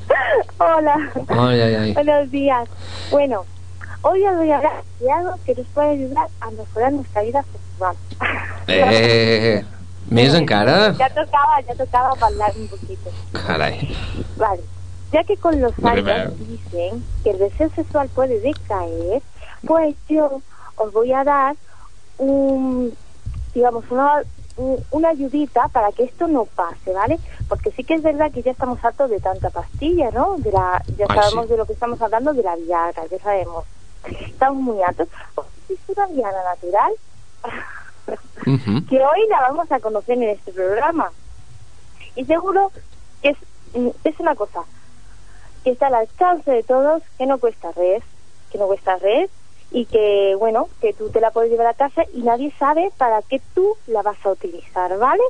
[0.59, 0.97] Hola.
[1.29, 1.93] Ay, ay, ay.
[1.93, 2.67] Buenos días.
[3.11, 3.45] Bueno,
[4.01, 7.45] hoy os voy a hablar de algo que nos puede ayudar a mejorar nuestra vida
[7.53, 7.95] sexual.
[8.67, 9.63] Eh,
[10.09, 10.93] més encara?
[10.97, 13.09] Ya tocaba, ya tocaba hablar un poquito.
[13.33, 13.89] Carai.
[14.37, 14.61] Vale.
[15.11, 19.21] Ya que con los años dicen que el deseo sexual puede decaer,
[19.65, 20.41] pues yo
[20.75, 21.55] os voy a dar
[22.17, 22.93] un,
[23.53, 24.23] digamos, una,
[24.57, 27.19] un- una ayudita para que esto no pase, ¿vale?
[27.47, 30.35] Porque sí que es verdad que ya estamos hartos de tanta pastilla, ¿no?
[30.39, 31.51] De la, ya Ay, sabemos sí.
[31.51, 33.63] de lo que estamos hablando de la Viagra, ya sabemos.
[34.25, 35.07] Estamos muy hartos.
[35.35, 36.91] Pues existe una Viagra natural
[38.89, 41.11] que hoy la vamos a conocer en este programa.
[42.15, 42.71] Y seguro
[43.21, 43.37] que es,
[43.75, 44.61] mm, es una cosa
[45.63, 48.03] que está al alcance de todos, que no cuesta res,
[48.51, 49.29] que no cuesta res,
[49.71, 53.21] y que, bueno, que tú te la puedes llevar a casa y nadie sabe para
[53.23, 55.23] qué tú la vas a utilizar, ¿vale?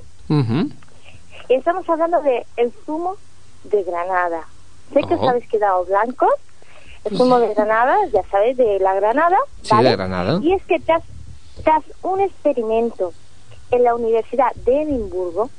[1.49, 3.15] Y estamos hablando de el zumo
[3.63, 4.43] de granada.
[4.93, 5.29] Sé que os Oh.
[5.29, 6.29] habéis quedado blancos.
[7.03, 9.37] El zumo de granada, ya sabes, de la granada.
[9.61, 9.89] Sí, ¿vale?
[9.91, 10.39] de Granada.
[10.43, 11.01] Y es que tras,
[11.67, 13.11] tras un experimento
[13.71, 15.49] en la Universidad de Edimburgo,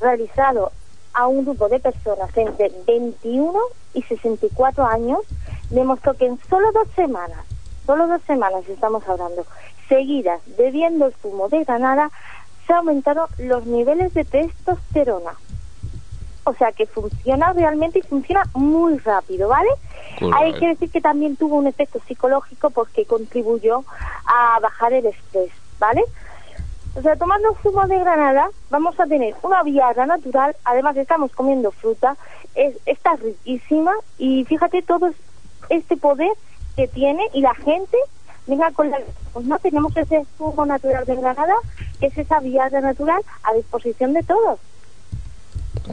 [0.00, 0.72] realizado
[1.12, 3.52] a un grupo de personas entre 21
[3.92, 5.18] y 64 años,
[5.68, 7.44] demostró que en solo dos semanas,
[7.84, 9.44] solo dos semanas estamos hablando,
[9.90, 12.10] seguidas bebiendo el zumo de granada,
[12.66, 15.32] se aumentaron los niveles de testosterona.
[16.44, 19.68] O sea que funciona realmente y funciona muy rápido, ¿vale?
[20.34, 23.84] Hay que decir que también tuvo un efecto psicológico porque contribuyó
[24.26, 26.02] a bajar el estrés, ¿vale?
[26.96, 31.70] O sea, tomando zumo de granada vamos a tener una viagra natural, además estamos comiendo
[31.70, 32.16] fruta,
[32.54, 35.16] es, está riquísima y fíjate todo es-
[35.68, 36.32] este poder
[36.74, 37.96] que tiene y la gente,
[38.46, 38.98] venga con la...
[39.32, 41.54] Pues no tenemos ese zumo natural de granada,
[42.00, 44.58] que es esa viagra natural a disposición de todos.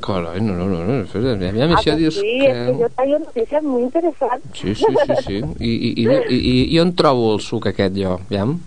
[0.02, 1.04] Carai, no, no, no, no.
[1.04, 2.52] espera, Aviam, Ah, això que dius sí, que...
[2.52, 4.52] es que yo traigo noticias muy interesantes.
[4.54, 5.38] Sí, sí, sí, sí.
[5.60, 8.16] I, i, i, i, i on trobo el suc aquest, jo?
[8.26, 8.60] Aviam.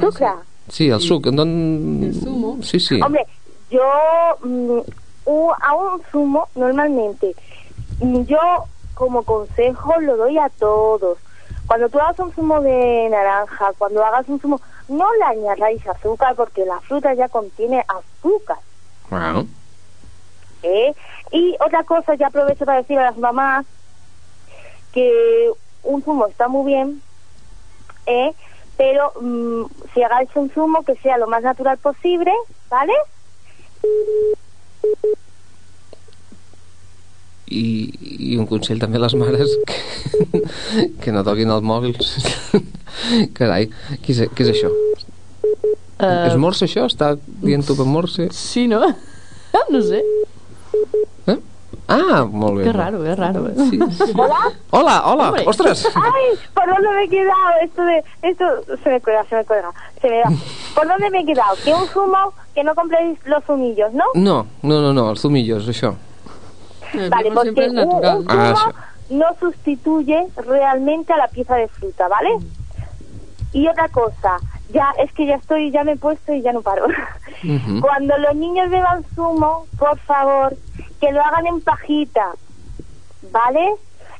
[0.00, 0.36] Sucra.
[0.68, 1.26] Sí, el suc.
[1.30, 2.60] D'on...
[2.62, 3.00] Sí, sí.
[3.02, 3.26] Hombre,
[3.70, 3.82] yo
[4.42, 4.80] mm,
[5.26, 7.34] u- a un zumo normalmente,
[8.00, 8.38] mm, yo
[8.94, 11.18] como consejo lo doy a todos.
[11.66, 16.34] Cuando tú hagas un zumo de naranja, cuando hagas un zumo, no le añadáis azúcar
[16.36, 18.58] porque la fruta ya contiene azúcar.
[19.10, 19.46] Wow.
[20.62, 20.94] ¿eh?
[21.32, 23.66] Y otra cosa, ya aprovecho para decir a las mamás
[24.92, 25.50] que
[25.82, 27.02] un zumo está muy bien,
[28.06, 28.32] ¿eh?
[28.76, 29.64] pero mm,
[29.94, 32.32] si hagáis un zumo que sea lo más natural posible,
[32.70, 32.92] ¿vale?
[37.48, 37.92] I,
[38.32, 40.42] i un consell també a les mares que,
[41.02, 41.94] que no toquin el mòbil
[43.38, 43.68] carai,
[44.02, 44.72] què és, què és això?
[45.98, 46.84] Eh, és morse això?
[46.90, 48.28] està dient tu per morse?
[48.32, 48.82] Sí, no?
[49.72, 50.02] no sé.
[51.88, 53.48] ah, molt bé Qué raro, qué raro.
[53.48, 53.54] ¿eh?
[53.70, 53.78] Sí.
[54.14, 54.52] ¿Hola?
[54.70, 55.44] hola, hola, Hombre.
[55.46, 57.50] ostres Ay, ¿por dónde me he quedado?
[57.62, 58.44] Esto de, esto
[58.82, 59.70] se me cuelga, se me cuelga,
[60.00, 60.30] se me da.
[60.74, 61.54] ¿Por dónde me he quedado?
[61.64, 64.04] Que un zumo, que no compréis los zumillos, ¿no?
[64.14, 65.94] no, no, no, no, els zumillos, això
[67.10, 68.72] Vale, porque un, un zumo Ah, això.
[69.10, 72.30] no sustituye realmente a la pieza de fruta, ¿vale?
[73.52, 74.38] Y otra cosa,
[74.72, 76.86] ya es que ya estoy, ya me he puesto y ya no paro.
[77.80, 80.56] Cuando los niños beban zumo, por favor,
[81.00, 82.32] que lo hagan en pajita,
[83.30, 83.74] ¿vale?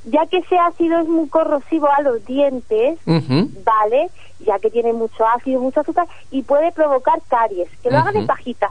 [0.05, 2.99] Ya que ese ácido es muy corrosivo a los dientes.
[3.07, 4.09] ¿vale?
[4.47, 7.69] Ya que tiene mucho ácido, mucho azúcar y puede provocar caries.
[7.83, 8.71] Que lo hagan en pajita.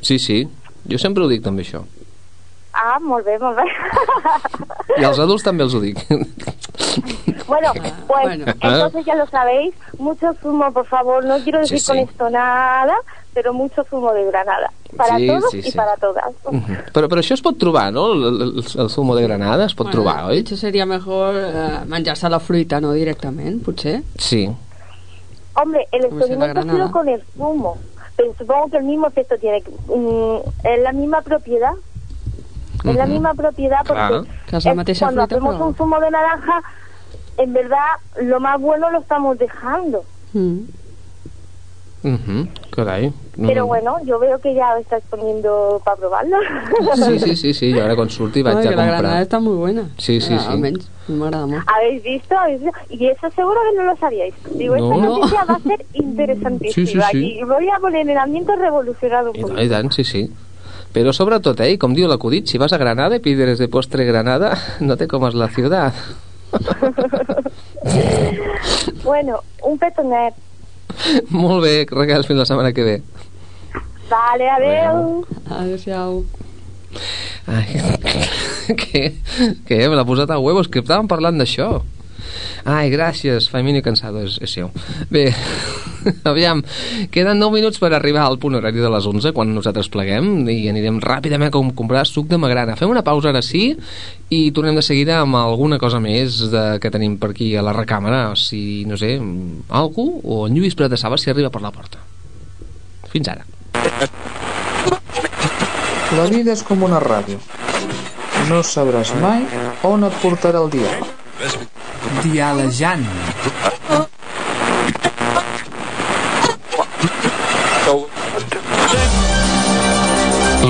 [0.00, 0.48] sí, sí,
[0.90, 1.80] jo sempre ho dic també això
[2.78, 3.64] Ah, molt bé, molt bé.
[5.00, 5.96] i als adults també els ho dic
[7.46, 7.72] Bueno,
[8.08, 11.86] pues entonces ya lo sabéis, mucho zumo, por favor, no quiero decir sí.
[11.86, 12.94] con esto nada,
[13.34, 15.76] pero mucho zumo de granada, para Sí, todos sí, y sí.
[15.76, 16.24] para todas.
[16.50, 16.76] Mhm.
[16.92, 18.12] però, però això es pot trobar, no?
[18.14, 20.46] El, el, el zumo de granada es pot trobar, De oi?
[20.56, 24.02] sería mejor eh, la fruita, no directament, potser.
[24.18, 24.48] Sí.
[25.54, 26.90] Hombre, el la experimento ha sido granada.
[26.90, 27.78] con el zumo,
[28.16, 31.72] pero supongo que el mismo efecto tiene, mm, es la misma propiedad,
[32.84, 36.62] es la misma propiedad porque Claro, es cuando fruita, hacemos però- un zumo de naranja,
[37.38, 40.04] en verdad lo más bueno lo estamos dejando.
[40.32, 40.58] Mm.
[42.02, 42.48] Mhm.
[43.46, 46.36] Pero bueno, yo veo que ya lo estás poniendo para probarlo.
[46.94, 48.98] Sí, sí, sí, sí, ara quan surti vaig Ay, a que la comprar.
[49.02, 49.88] granada está muy buena.
[49.98, 51.12] Sí, sí, Ah, sí.
[51.12, 51.64] m'agrada molt.
[51.66, 52.36] ¿Habéis visto?
[52.38, 52.78] ¿Habéis visto?
[52.90, 54.34] Y eso seguro que no lo sabíais.
[54.54, 54.92] Digo, No.
[54.94, 56.74] esta noticia va a ser interesantísima.
[56.74, 57.38] Sí, sí, sí.
[57.40, 59.54] Y voy a poner el ambiente revolucionado un poco.
[59.54, 60.30] no, I tant, sí, sí.
[60.92, 64.04] Però sobretot, eh, i com diu l'acudit, si vas a Granada y pides de postre
[64.04, 65.92] Granada, no te comas la ciudad.
[69.06, 70.34] Bueno, un petonet.
[71.30, 72.96] Molt bé, regals fins la setmana que ve.
[74.10, 75.22] Vale, adeu.
[75.50, 76.24] Adéu-siau.
[77.46, 77.66] Ai,
[78.82, 79.02] què?
[79.68, 79.78] Què?
[79.86, 81.68] Me l'ha posat a huevos, que estàvem parlant d'això.
[82.66, 84.70] Ai, gràcies, Famini Cansado, és, és seu.
[85.10, 85.28] Bé,
[86.30, 86.62] aviam,
[87.14, 90.68] queden 9 minuts per arribar al punt horari de les 11, quan nosaltres pleguem, i
[90.70, 92.74] anirem ràpidament a com- comprar suc de magrana.
[92.78, 93.68] Fem una pausa ara sí,
[94.34, 97.74] i tornem de seguida amb alguna cosa més de, que tenim per aquí a la
[97.76, 99.14] recàmera, si, no sé,
[99.70, 102.02] algú, o en Lluís Prat de Saba si arriba per la porta.
[103.12, 103.46] Fins ara.
[106.16, 107.38] La vida és com una ràdio.
[108.50, 109.42] No sabràs mai
[109.88, 111.05] on et portarà el diàleg.
[112.26, 113.04] Dialejant.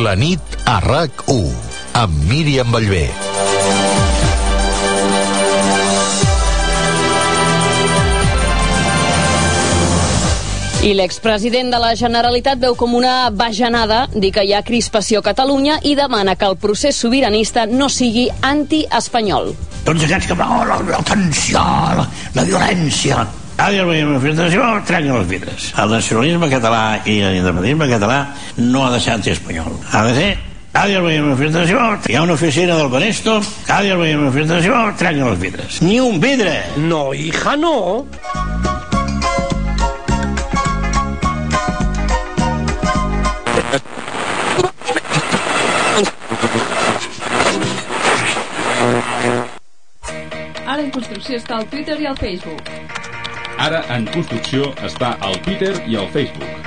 [0.04, 1.54] La nit a RAC1
[1.96, 3.08] amb Míriam Bellver.
[10.84, 15.26] I l'expresident de la Generalitat veu com una bajanada dir que hi ha crispació a
[15.32, 19.54] Catalunya i demana que el procés sobiranista no sigui anti-espanyol.
[19.86, 21.60] Tots aquests que oh, la, la tensió,
[21.94, 23.20] la, la violència.
[23.56, 25.68] Cada dia veiem una manifestació, trenquen els vidres.
[25.80, 28.18] El nacionalisme català i l'independentisme català
[28.58, 29.78] no ha de ser antiespanyol.
[29.92, 30.28] Ha de ser
[30.76, 34.28] cada dia veiem una manifestació, hi ha una oficina del Banesto, cada dia veiem una
[34.28, 35.80] manifestació, trenquen els vidres.
[35.86, 36.58] Ni un vidre!
[36.90, 37.76] No, hija, no!
[50.76, 52.66] Ara en construcció està al Twitter i al Facebook.
[53.64, 56.66] Ara en construcció està al Twitter i al Facebook.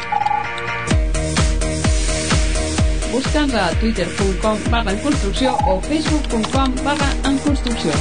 [3.11, 7.93] Busca'ns a twitter.com barra en construcció o facebook.com barra en construcció.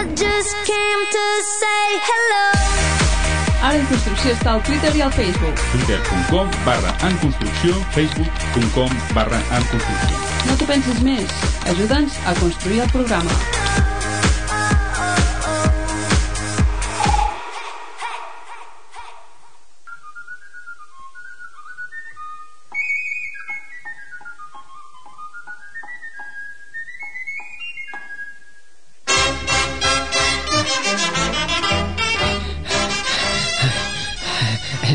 [0.00, 2.42] I just came to say hello.
[3.60, 5.68] Ara en construcció està al Twitter i al Facebook.
[5.76, 10.29] twitter.com barra en construcció, facebook.com barra en construcció.
[10.46, 11.40] No t'ho pensis més.
[11.74, 13.40] Ajuda'ns a construir el programa.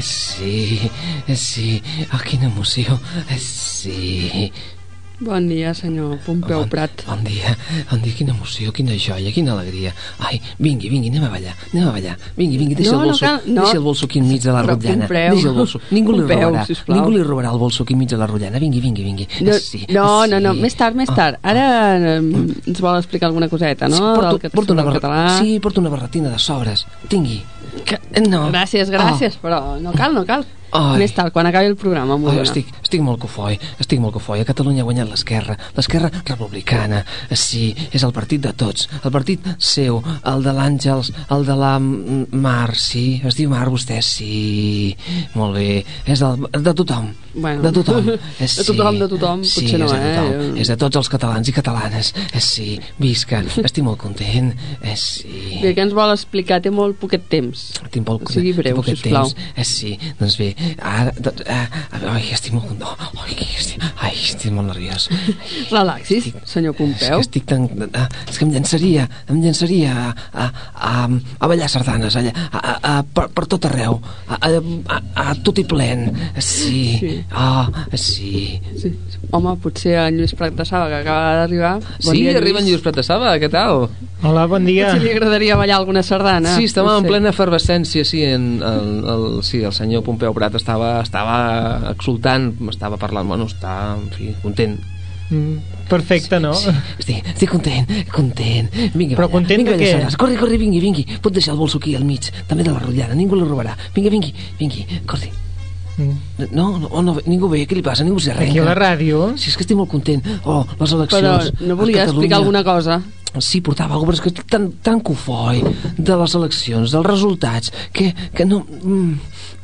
[0.05, 0.91] Sí,
[1.35, 1.83] sí.
[2.13, 2.99] Oh, quina emoció.
[3.39, 4.51] Sí.
[5.19, 6.91] Bon dia, senyor Pompeu bon, Prat.
[7.07, 7.55] Bon dia,
[7.89, 9.93] bon dia, quina emoció, quina joia, quina alegria.
[10.19, 12.17] Ai, vingui, vingui, anem a ballar, anem a ballar.
[12.35, 13.61] Vingui, vingui, deixa No, el no bolso, cal- no.
[13.63, 15.05] deixa el bolso aquí enmig de la Però rotllana.
[15.07, 15.33] compreu.
[15.35, 16.97] Deixa el bolso, ningú li robarà, sisplau.
[16.97, 18.59] ningú li robarà el bolso aquí enmig de la rotllana.
[18.59, 19.27] Vingui, vingui, vingui.
[19.39, 20.59] No, Eh, sí, no, eh, no, no, sí.
[20.61, 21.39] més tard, més Ah, tard.
[21.43, 23.95] Ara ens vol explicar alguna coseta, no?
[23.95, 24.99] Sí, porto, porto una barra...
[24.99, 25.39] català.
[25.39, 26.85] Sí, porto una barretina de sobres.
[27.07, 27.41] Tingui.
[27.85, 27.99] Que...
[28.27, 28.49] No.
[28.51, 30.43] Gràcies, gràcies, però no cal, no cal.
[30.75, 30.97] Ai.
[30.99, 32.41] Més tard, quan acabi el programa, dona.
[32.41, 34.41] estic, estic molt cofoi, estic molt cofoi.
[34.41, 37.03] A Catalunya ha guanyat l'esquerra, l'esquerra republicana.
[37.31, 38.89] Sí, és el partit de tots.
[39.03, 43.21] El partit seu, el de l'Àngels, el de la Mar, sí.
[43.25, 44.95] Es diu Mar, vostè, sí.
[45.35, 45.83] Molt bé.
[46.05, 47.11] És del, de tothom.
[47.35, 47.61] Bueno.
[47.63, 48.09] de tothom.
[48.35, 48.63] Eh, De sí.
[48.67, 50.55] tothom, de tothom, Sí, potser no, és de tothom.
[50.55, 50.61] eh?
[50.61, 52.13] És de tots els catalans i catalanes.
[52.33, 53.41] Eh, sí, visca.
[53.63, 54.51] Estic molt content.
[54.81, 55.59] Eh, sí.
[55.61, 56.61] Bé, què ens vol explicar?
[56.63, 57.65] Té molt poquet temps.
[57.91, 59.29] Tinc poc, Sigui breu, tinc poquet sisplau.
[59.31, 59.51] temps.
[59.55, 60.49] Eh, sí, doncs bé,
[60.79, 61.13] ara,
[61.45, 63.21] eh, ai, estic molt content.
[63.25, 65.07] Ai, estic, ai, estic molt nerviós.
[65.71, 67.19] Relaxis, senyor Pompeu.
[67.19, 67.65] És que estic tan...
[67.87, 70.93] eh, És que em llançaria, em llançaria a, a, a,
[71.39, 74.51] a ballar sardanes, allà, a, a, a, per, per tot arreu, a, a,
[74.95, 74.99] a,
[75.31, 76.07] a tot i plen.
[76.39, 77.11] Sí, Sí.
[77.31, 78.59] ah, sí.
[78.79, 78.91] Sí.
[79.35, 81.75] Home, potser en Lluís Prat de Saba, que acaba d'arribar.
[82.03, 83.87] Bon sí, dia, arriba en Lluís Prat de Saba, què tal?
[84.25, 84.89] Hola, bon dia.
[84.93, 86.55] Potser li agradaria ballar alguna sardana.
[86.57, 87.11] Sí, estàvem no en sé.
[87.11, 91.37] plena efervescència, sí, en, el, el, sí, el senyor Pompeu Prat estava, estava
[91.93, 94.75] exultant, estava parlant, bueno, està, en fi, content.
[95.29, 96.53] Mm, perfecte, no?
[96.53, 98.69] Sí, estic, estic content, content.
[98.93, 99.95] Vingui, Però content de balla, què?
[99.95, 100.19] Sardes.
[100.21, 101.07] Corri, corri, vingui, vingui.
[101.21, 103.73] Pot deixar el bolso aquí al mig, també de la rotllana, ningú li robarà.
[103.95, 105.31] Vingui, vingui, vingui, corri.
[105.97, 108.03] No, no, oh, no, ningú ve, què li passa?
[108.03, 108.51] Ningú s'arrenca.
[108.51, 109.29] Aquí a la ràdio?
[109.39, 110.25] Sí, és que estic molt content.
[110.43, 111.61] Oh, les Però eleccions.
[111.61, 112.99] no a volia explicar alguna cosa.
[113.43, 115.63] Sí, portava alguna cosa, però que estic tan, tan cofoi
[115.97, 118.61] de les eleccions, dels resultats, que, que no...
[118.65, 119.17] Mm,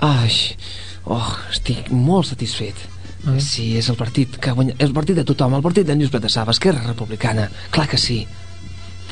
[0.08, 0.32] ai,
[1.06, 2.88] oh, estic molt satisfet.
[3.22, 3.38] Ah.
[3.38, 6.14] Sí, és el partit que guanya, és el partit de tothom, el partit d'en Lluís
[6.14, 8.24] Patassava, Esquerra Republicana, clar que sí.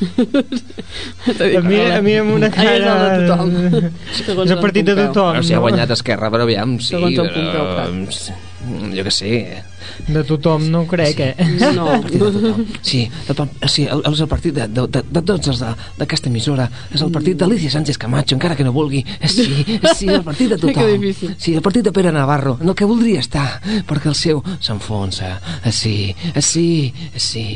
[0.00, 2.70] A mi, a mi amb una cara...
[2.72, 3.50] Ahí és el de tothom.
[4.46, 6.94] És el partit de tothom, o sigui, ha guanyat Esquerra, però aviam, sí.
[6.94, 8.48] Segons el Pompeu però,
[8.94, 9.62] jo que sé.
[10.06, 11.34] De tothom no ho crec, eh?
[11.74, 11.86] No.
[12.02, 12.64] Partit de tothom.
[12.82, 15.62] Sí, el, pa- sí, el, és el partit de, de, de, de tots els
[15.98, 16.66] d'aquesta emissora.
[16.92, 19.00] És el partit d'Alicia Sánchez Camacho, encara que no vulgui.
[19.24, 19.64] Sí,
[19.96, 21.08] sí, el partit de tothom.
[21.38, 25.38] Sí, el partit de Pere Navarro, en el que voldria estar, perquè el seu s'enfonsa.
[25.72, 27.46] Sí, sí, sí.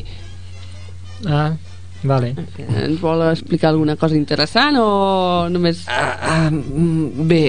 [1.27, 1.53] Ah,
[2.05, 2.35] vale.
[2.59, 5.85] Ens vol explicar alguna cosa interessant o només...
[5.89, 7.43] Ah, ah, mm, bé,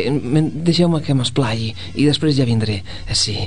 [0.65, 2.81] deixeu-me que m'esplai i després ja vindré.
[3.13, 3.37] Sí.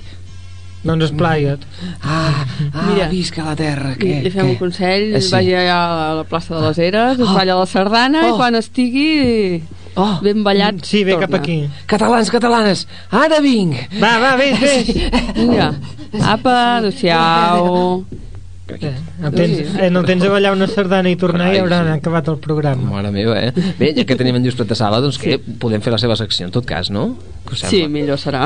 [0.84, 1.64] Doncs esplaia't.
[2.06, 3.96] Ah, ah Mira, visca la terra.
[3.98, 4.52] Que, li fem que...
[4.52, 5.26] un consell, Eh, sí.
[5.26, 5.34] sí.
[5.34, 7.34] vagi allà a la plaça de les Eres, es Oh.
[7.34, 8.36] balla la sardana i Oh.
[8.38, 9.62] quan estigui
[9.96, 10.20] Oh.
[10.22, 11.26] ben ballat Sí, ve torna.
[11.26, 11.68] cap aquí.
[11.86, 13.74] Catalans, catalanes, ara vinc!
[13.98, 14.86] Va, va, vés, vés.
[15.34, 15.72] Vinga,
[16.22, 16.80] apa,
[18.76, 18.92] Eh,
[19.24, 21.86] el tens, eh, no el tens a ballar una sardana i tornar i Carai, hauran
[21.88, 21.94] sí.
[21.98, 22.90] acabat el programa.
[22.90, 23.52] Mare meva, eh?
[23.78, 26.52] Bé, ja que tenim en Lluís Pratessala, doncs que podem fer la seva secció en
[26.54, 27.10] tot cas, no?
[27.48, 28.44] Què Sí, millor serà.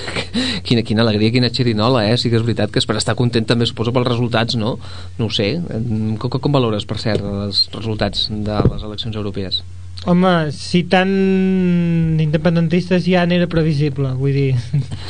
[0.68, 2.16] Quina, quina alegria, quina xerinola, eh?
[2.20, 4.76] Sí que és veritat que és per estar content també, suposo, pels resultats, no?
[5.18, 5.54] No ho sé.
[5.64, 9.62] Com, com, com valores, per cert, els resultats de les eleccions europees?
[10.06, 11.08] Home, si tan
[12.22, 14.54] independentistes ja n'era previsible, vull dir,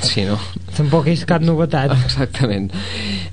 [0.03, 0.39] Sí, no?
[0.75, 1.93] tampoc és cap novetat.
[2.07, 2.71] Exactament.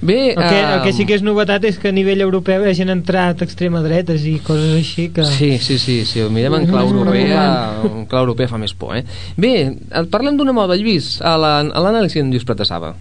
[0.02, 2.66] Bé, El que, el que ehm, sí que és novetat és que a nivell europeu
[2.68, 5.26] hagin entrat extrema dretes i coses així que...
[5.26, 7.46] Sí, sí, sí, sí, ho mirem en clau europea,
[7.88, 9.06] en clau europea fa més por, eh?
[9.40, 12.94] Bé, et parlem d'una moda, Lluís, a la- l'anàlisi d'en Lluís Pratessava.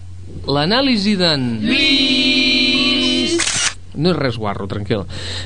[0.46, 1.44] L'anàlisi d'en...
[3.97, 5.05] No és res guarro, tranquil.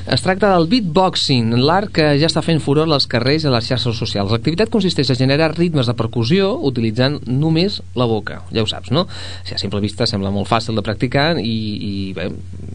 [0.09, 3.67] Es tracta del beatboxing, l'art que ja està fent furor als carrers i a les
[3.69, 4.31] xarxes socials.
[4.33, 8.41] L'activitat consisteix a generar ritmes de percussió utilitzant només la boca.
[8.53, 9.05] Ja ho saps, no?
[9.05, 11.55] O sigui, a simple vista sembla molt fàcil de practicar i,
[11.89, 12.29] i bé...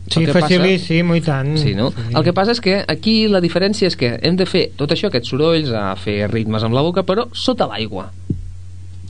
[0.09, 1.55] Sí, que passa- facilíssim, i tant.
[1.59, 1.91] Sí, no?
[2.15, 5.09] El que passa és que aquí la diferència és que hem de fer tot això,
[5.11, 8.11] aquests sorolls, a fer ritmes amb la boca, però sota l'aigua.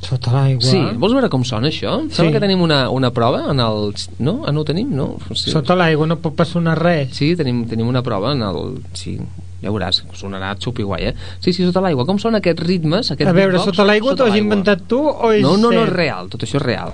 [0.05, 0.67] Sota l'aigua.
[0.69, 1.95] Sí, vols veure com sona això?
[2.03, 2.35] Em Sembla Sí.
[2.37, 3.95] que tenim una, una prova en el...
[4.19, 4.43] No?
[4.45, 5.15] Ah, no ho tenim, no?
[5.33, 5.51] Sí.
[5.55, 7.15] Sota l'aigua no pot sonar res.
[7.17, 8.83] Sí, tenim, tenim una prova en el...
[8.93, 9.17] Sí,
[9.65, 11.15] ja veuràs, sonarà xupi guai, eh?
[11.41, 12.05] Sí, sí, sota l'aigua.
[12.05, 13.11] Com són aquests ritmes?
[13.15, 15.93] Aquests A veure, sota l'aigua t'ho has inventat tu o és No, no, no és
[15.95, 16.93] real, tot això és real.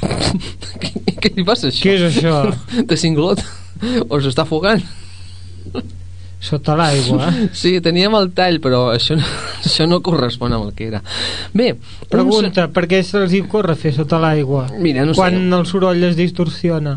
[0.80, 0.90] Què,
[1.20, 1.84] què li passa, això?
[1.84, 2.84] Què és això?
[2.88, 3.42] De cinglot?
[4.08, 4.80] O s'està afogant?
[6.40, 7.28] Sota l'aigua.
[7.60, 9.26] Sí, teníem el tall, però això no,
[9.66, 11.02] això no correspon amb el que era.
[11.52, 14.66] Bé, un Pregunta, per què se'ls hi corre fer sota l'aigua?
[14.80, 15.20] Mira, no sé.
[15.20, 16.96] Quan el soroll es distorsiona.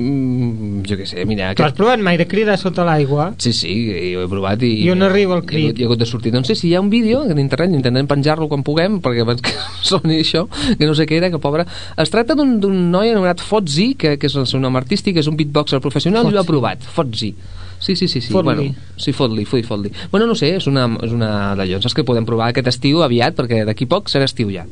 [0.00, 1.50] Mm, jo què sé, mira...
[1.58, 3.26] Tu has provat mai de cridar sota l'aigua?
[3.42, 3.72] Sí, sí,
[4.16, 4.70] ho he provat i...
[4.86, 5.80] I on arriba el Hi ha, crit?
[5.80, 6.32] hi ha hagut de sortir.
[6.32, 9.42] No sé si hi ha un vídeo en internet, intentarem penjar-lo quan puguem, perquè abans
[9.44, 9.52] que
[9.90, 10.46] soni això,
[10.78, 11.66] que no sé què era, que pobre...
[12.00, 12.56] Es tracta d'un
[12.94, 16.32] noi anomenat Fotzi, que, que és el seu nom artístic, és un beatboxer professional, i
[16.32, 16.52] ho ha Fotzi.
[16.54, 16.86] provat.
[16.96, 17.34] Fotzi.
[17.80, 18.32] Sí, sí, sí, sí.
[18.32, 18.44] Fot-li.
[18.44, 19.92] Bueno, sí, fot-li, fot-li, fot-li.
[20.12, 23.34] Bueno, no sé, és una, és una d'allò saps que podem provar aquest estiu aviat,
[23.38, 24.66] perquè d'aquí poc serà estiu ja.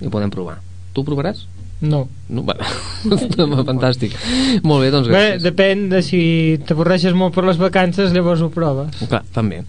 [0.00, 0.58] I ho podem provar.
[0.96, 1.44] Tu ho provaràs?
[1.80, 2.08] No.
[2.30, 2.54] No, va.
[3.66, 4.12] Fantàstic.
[4.62, 5.42] Molt bé, doncs Bé, gràcies.
[5.42, 6.20] depèn de si
[6.68, 9.00] t'avorreixes molt per les vacances, llavors ho proves.
[9.10, 9.62] Clar, també.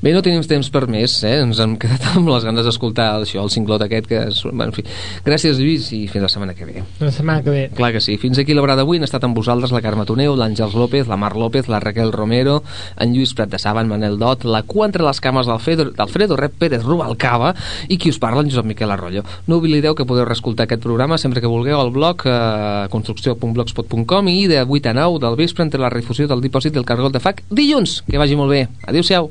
[0.00, 1.34] Bé, no tenim temps per més, eh?
[1.44, 4.22] Ens hem quedat amb les ganes d'escoltar això, el cinglot aquest que...
[4.30, 4.40] És...
[4.46, 4.84] Bueno, en fi.
[5.26, 6.84] Gràcies, Lluís, i fins la setmana que ve.
[7.02, 7.64] La setmana que ve.
[7.76, 8.16] Clar que sí.
[8.22, 11.34] Fins aquí l'obra d'avui han estat amb vosaltres la Carme Toneu, l'Àngels López, la Mar
[11.36, 12.62] López, la Raquel Romero,
[12.96, 16.40] en Lluís Prat de Saba, en Manel Dot, la cua entre les cames d'Alfredo, d'Alfredo
[16.40, 17.52] Rep Pérez Rubalcaba
[17.92, 19.26] i qui us parla, en Josep Miquel Arroyo.
[19.50, 24.46] No oblideu que podeu reescoltar aquest programa sempre que vulgueu al blog eh, construcció.blogspot.com i
[24.50, 27.42] de 8 a 9 del vespre entre la refusió del dipòsit del cargol de FAC
[27.50, 28.02] dilluns.
[28.06, 28.68] Que vagi molt bé.
[28.86, 29.30] Adéu-siau.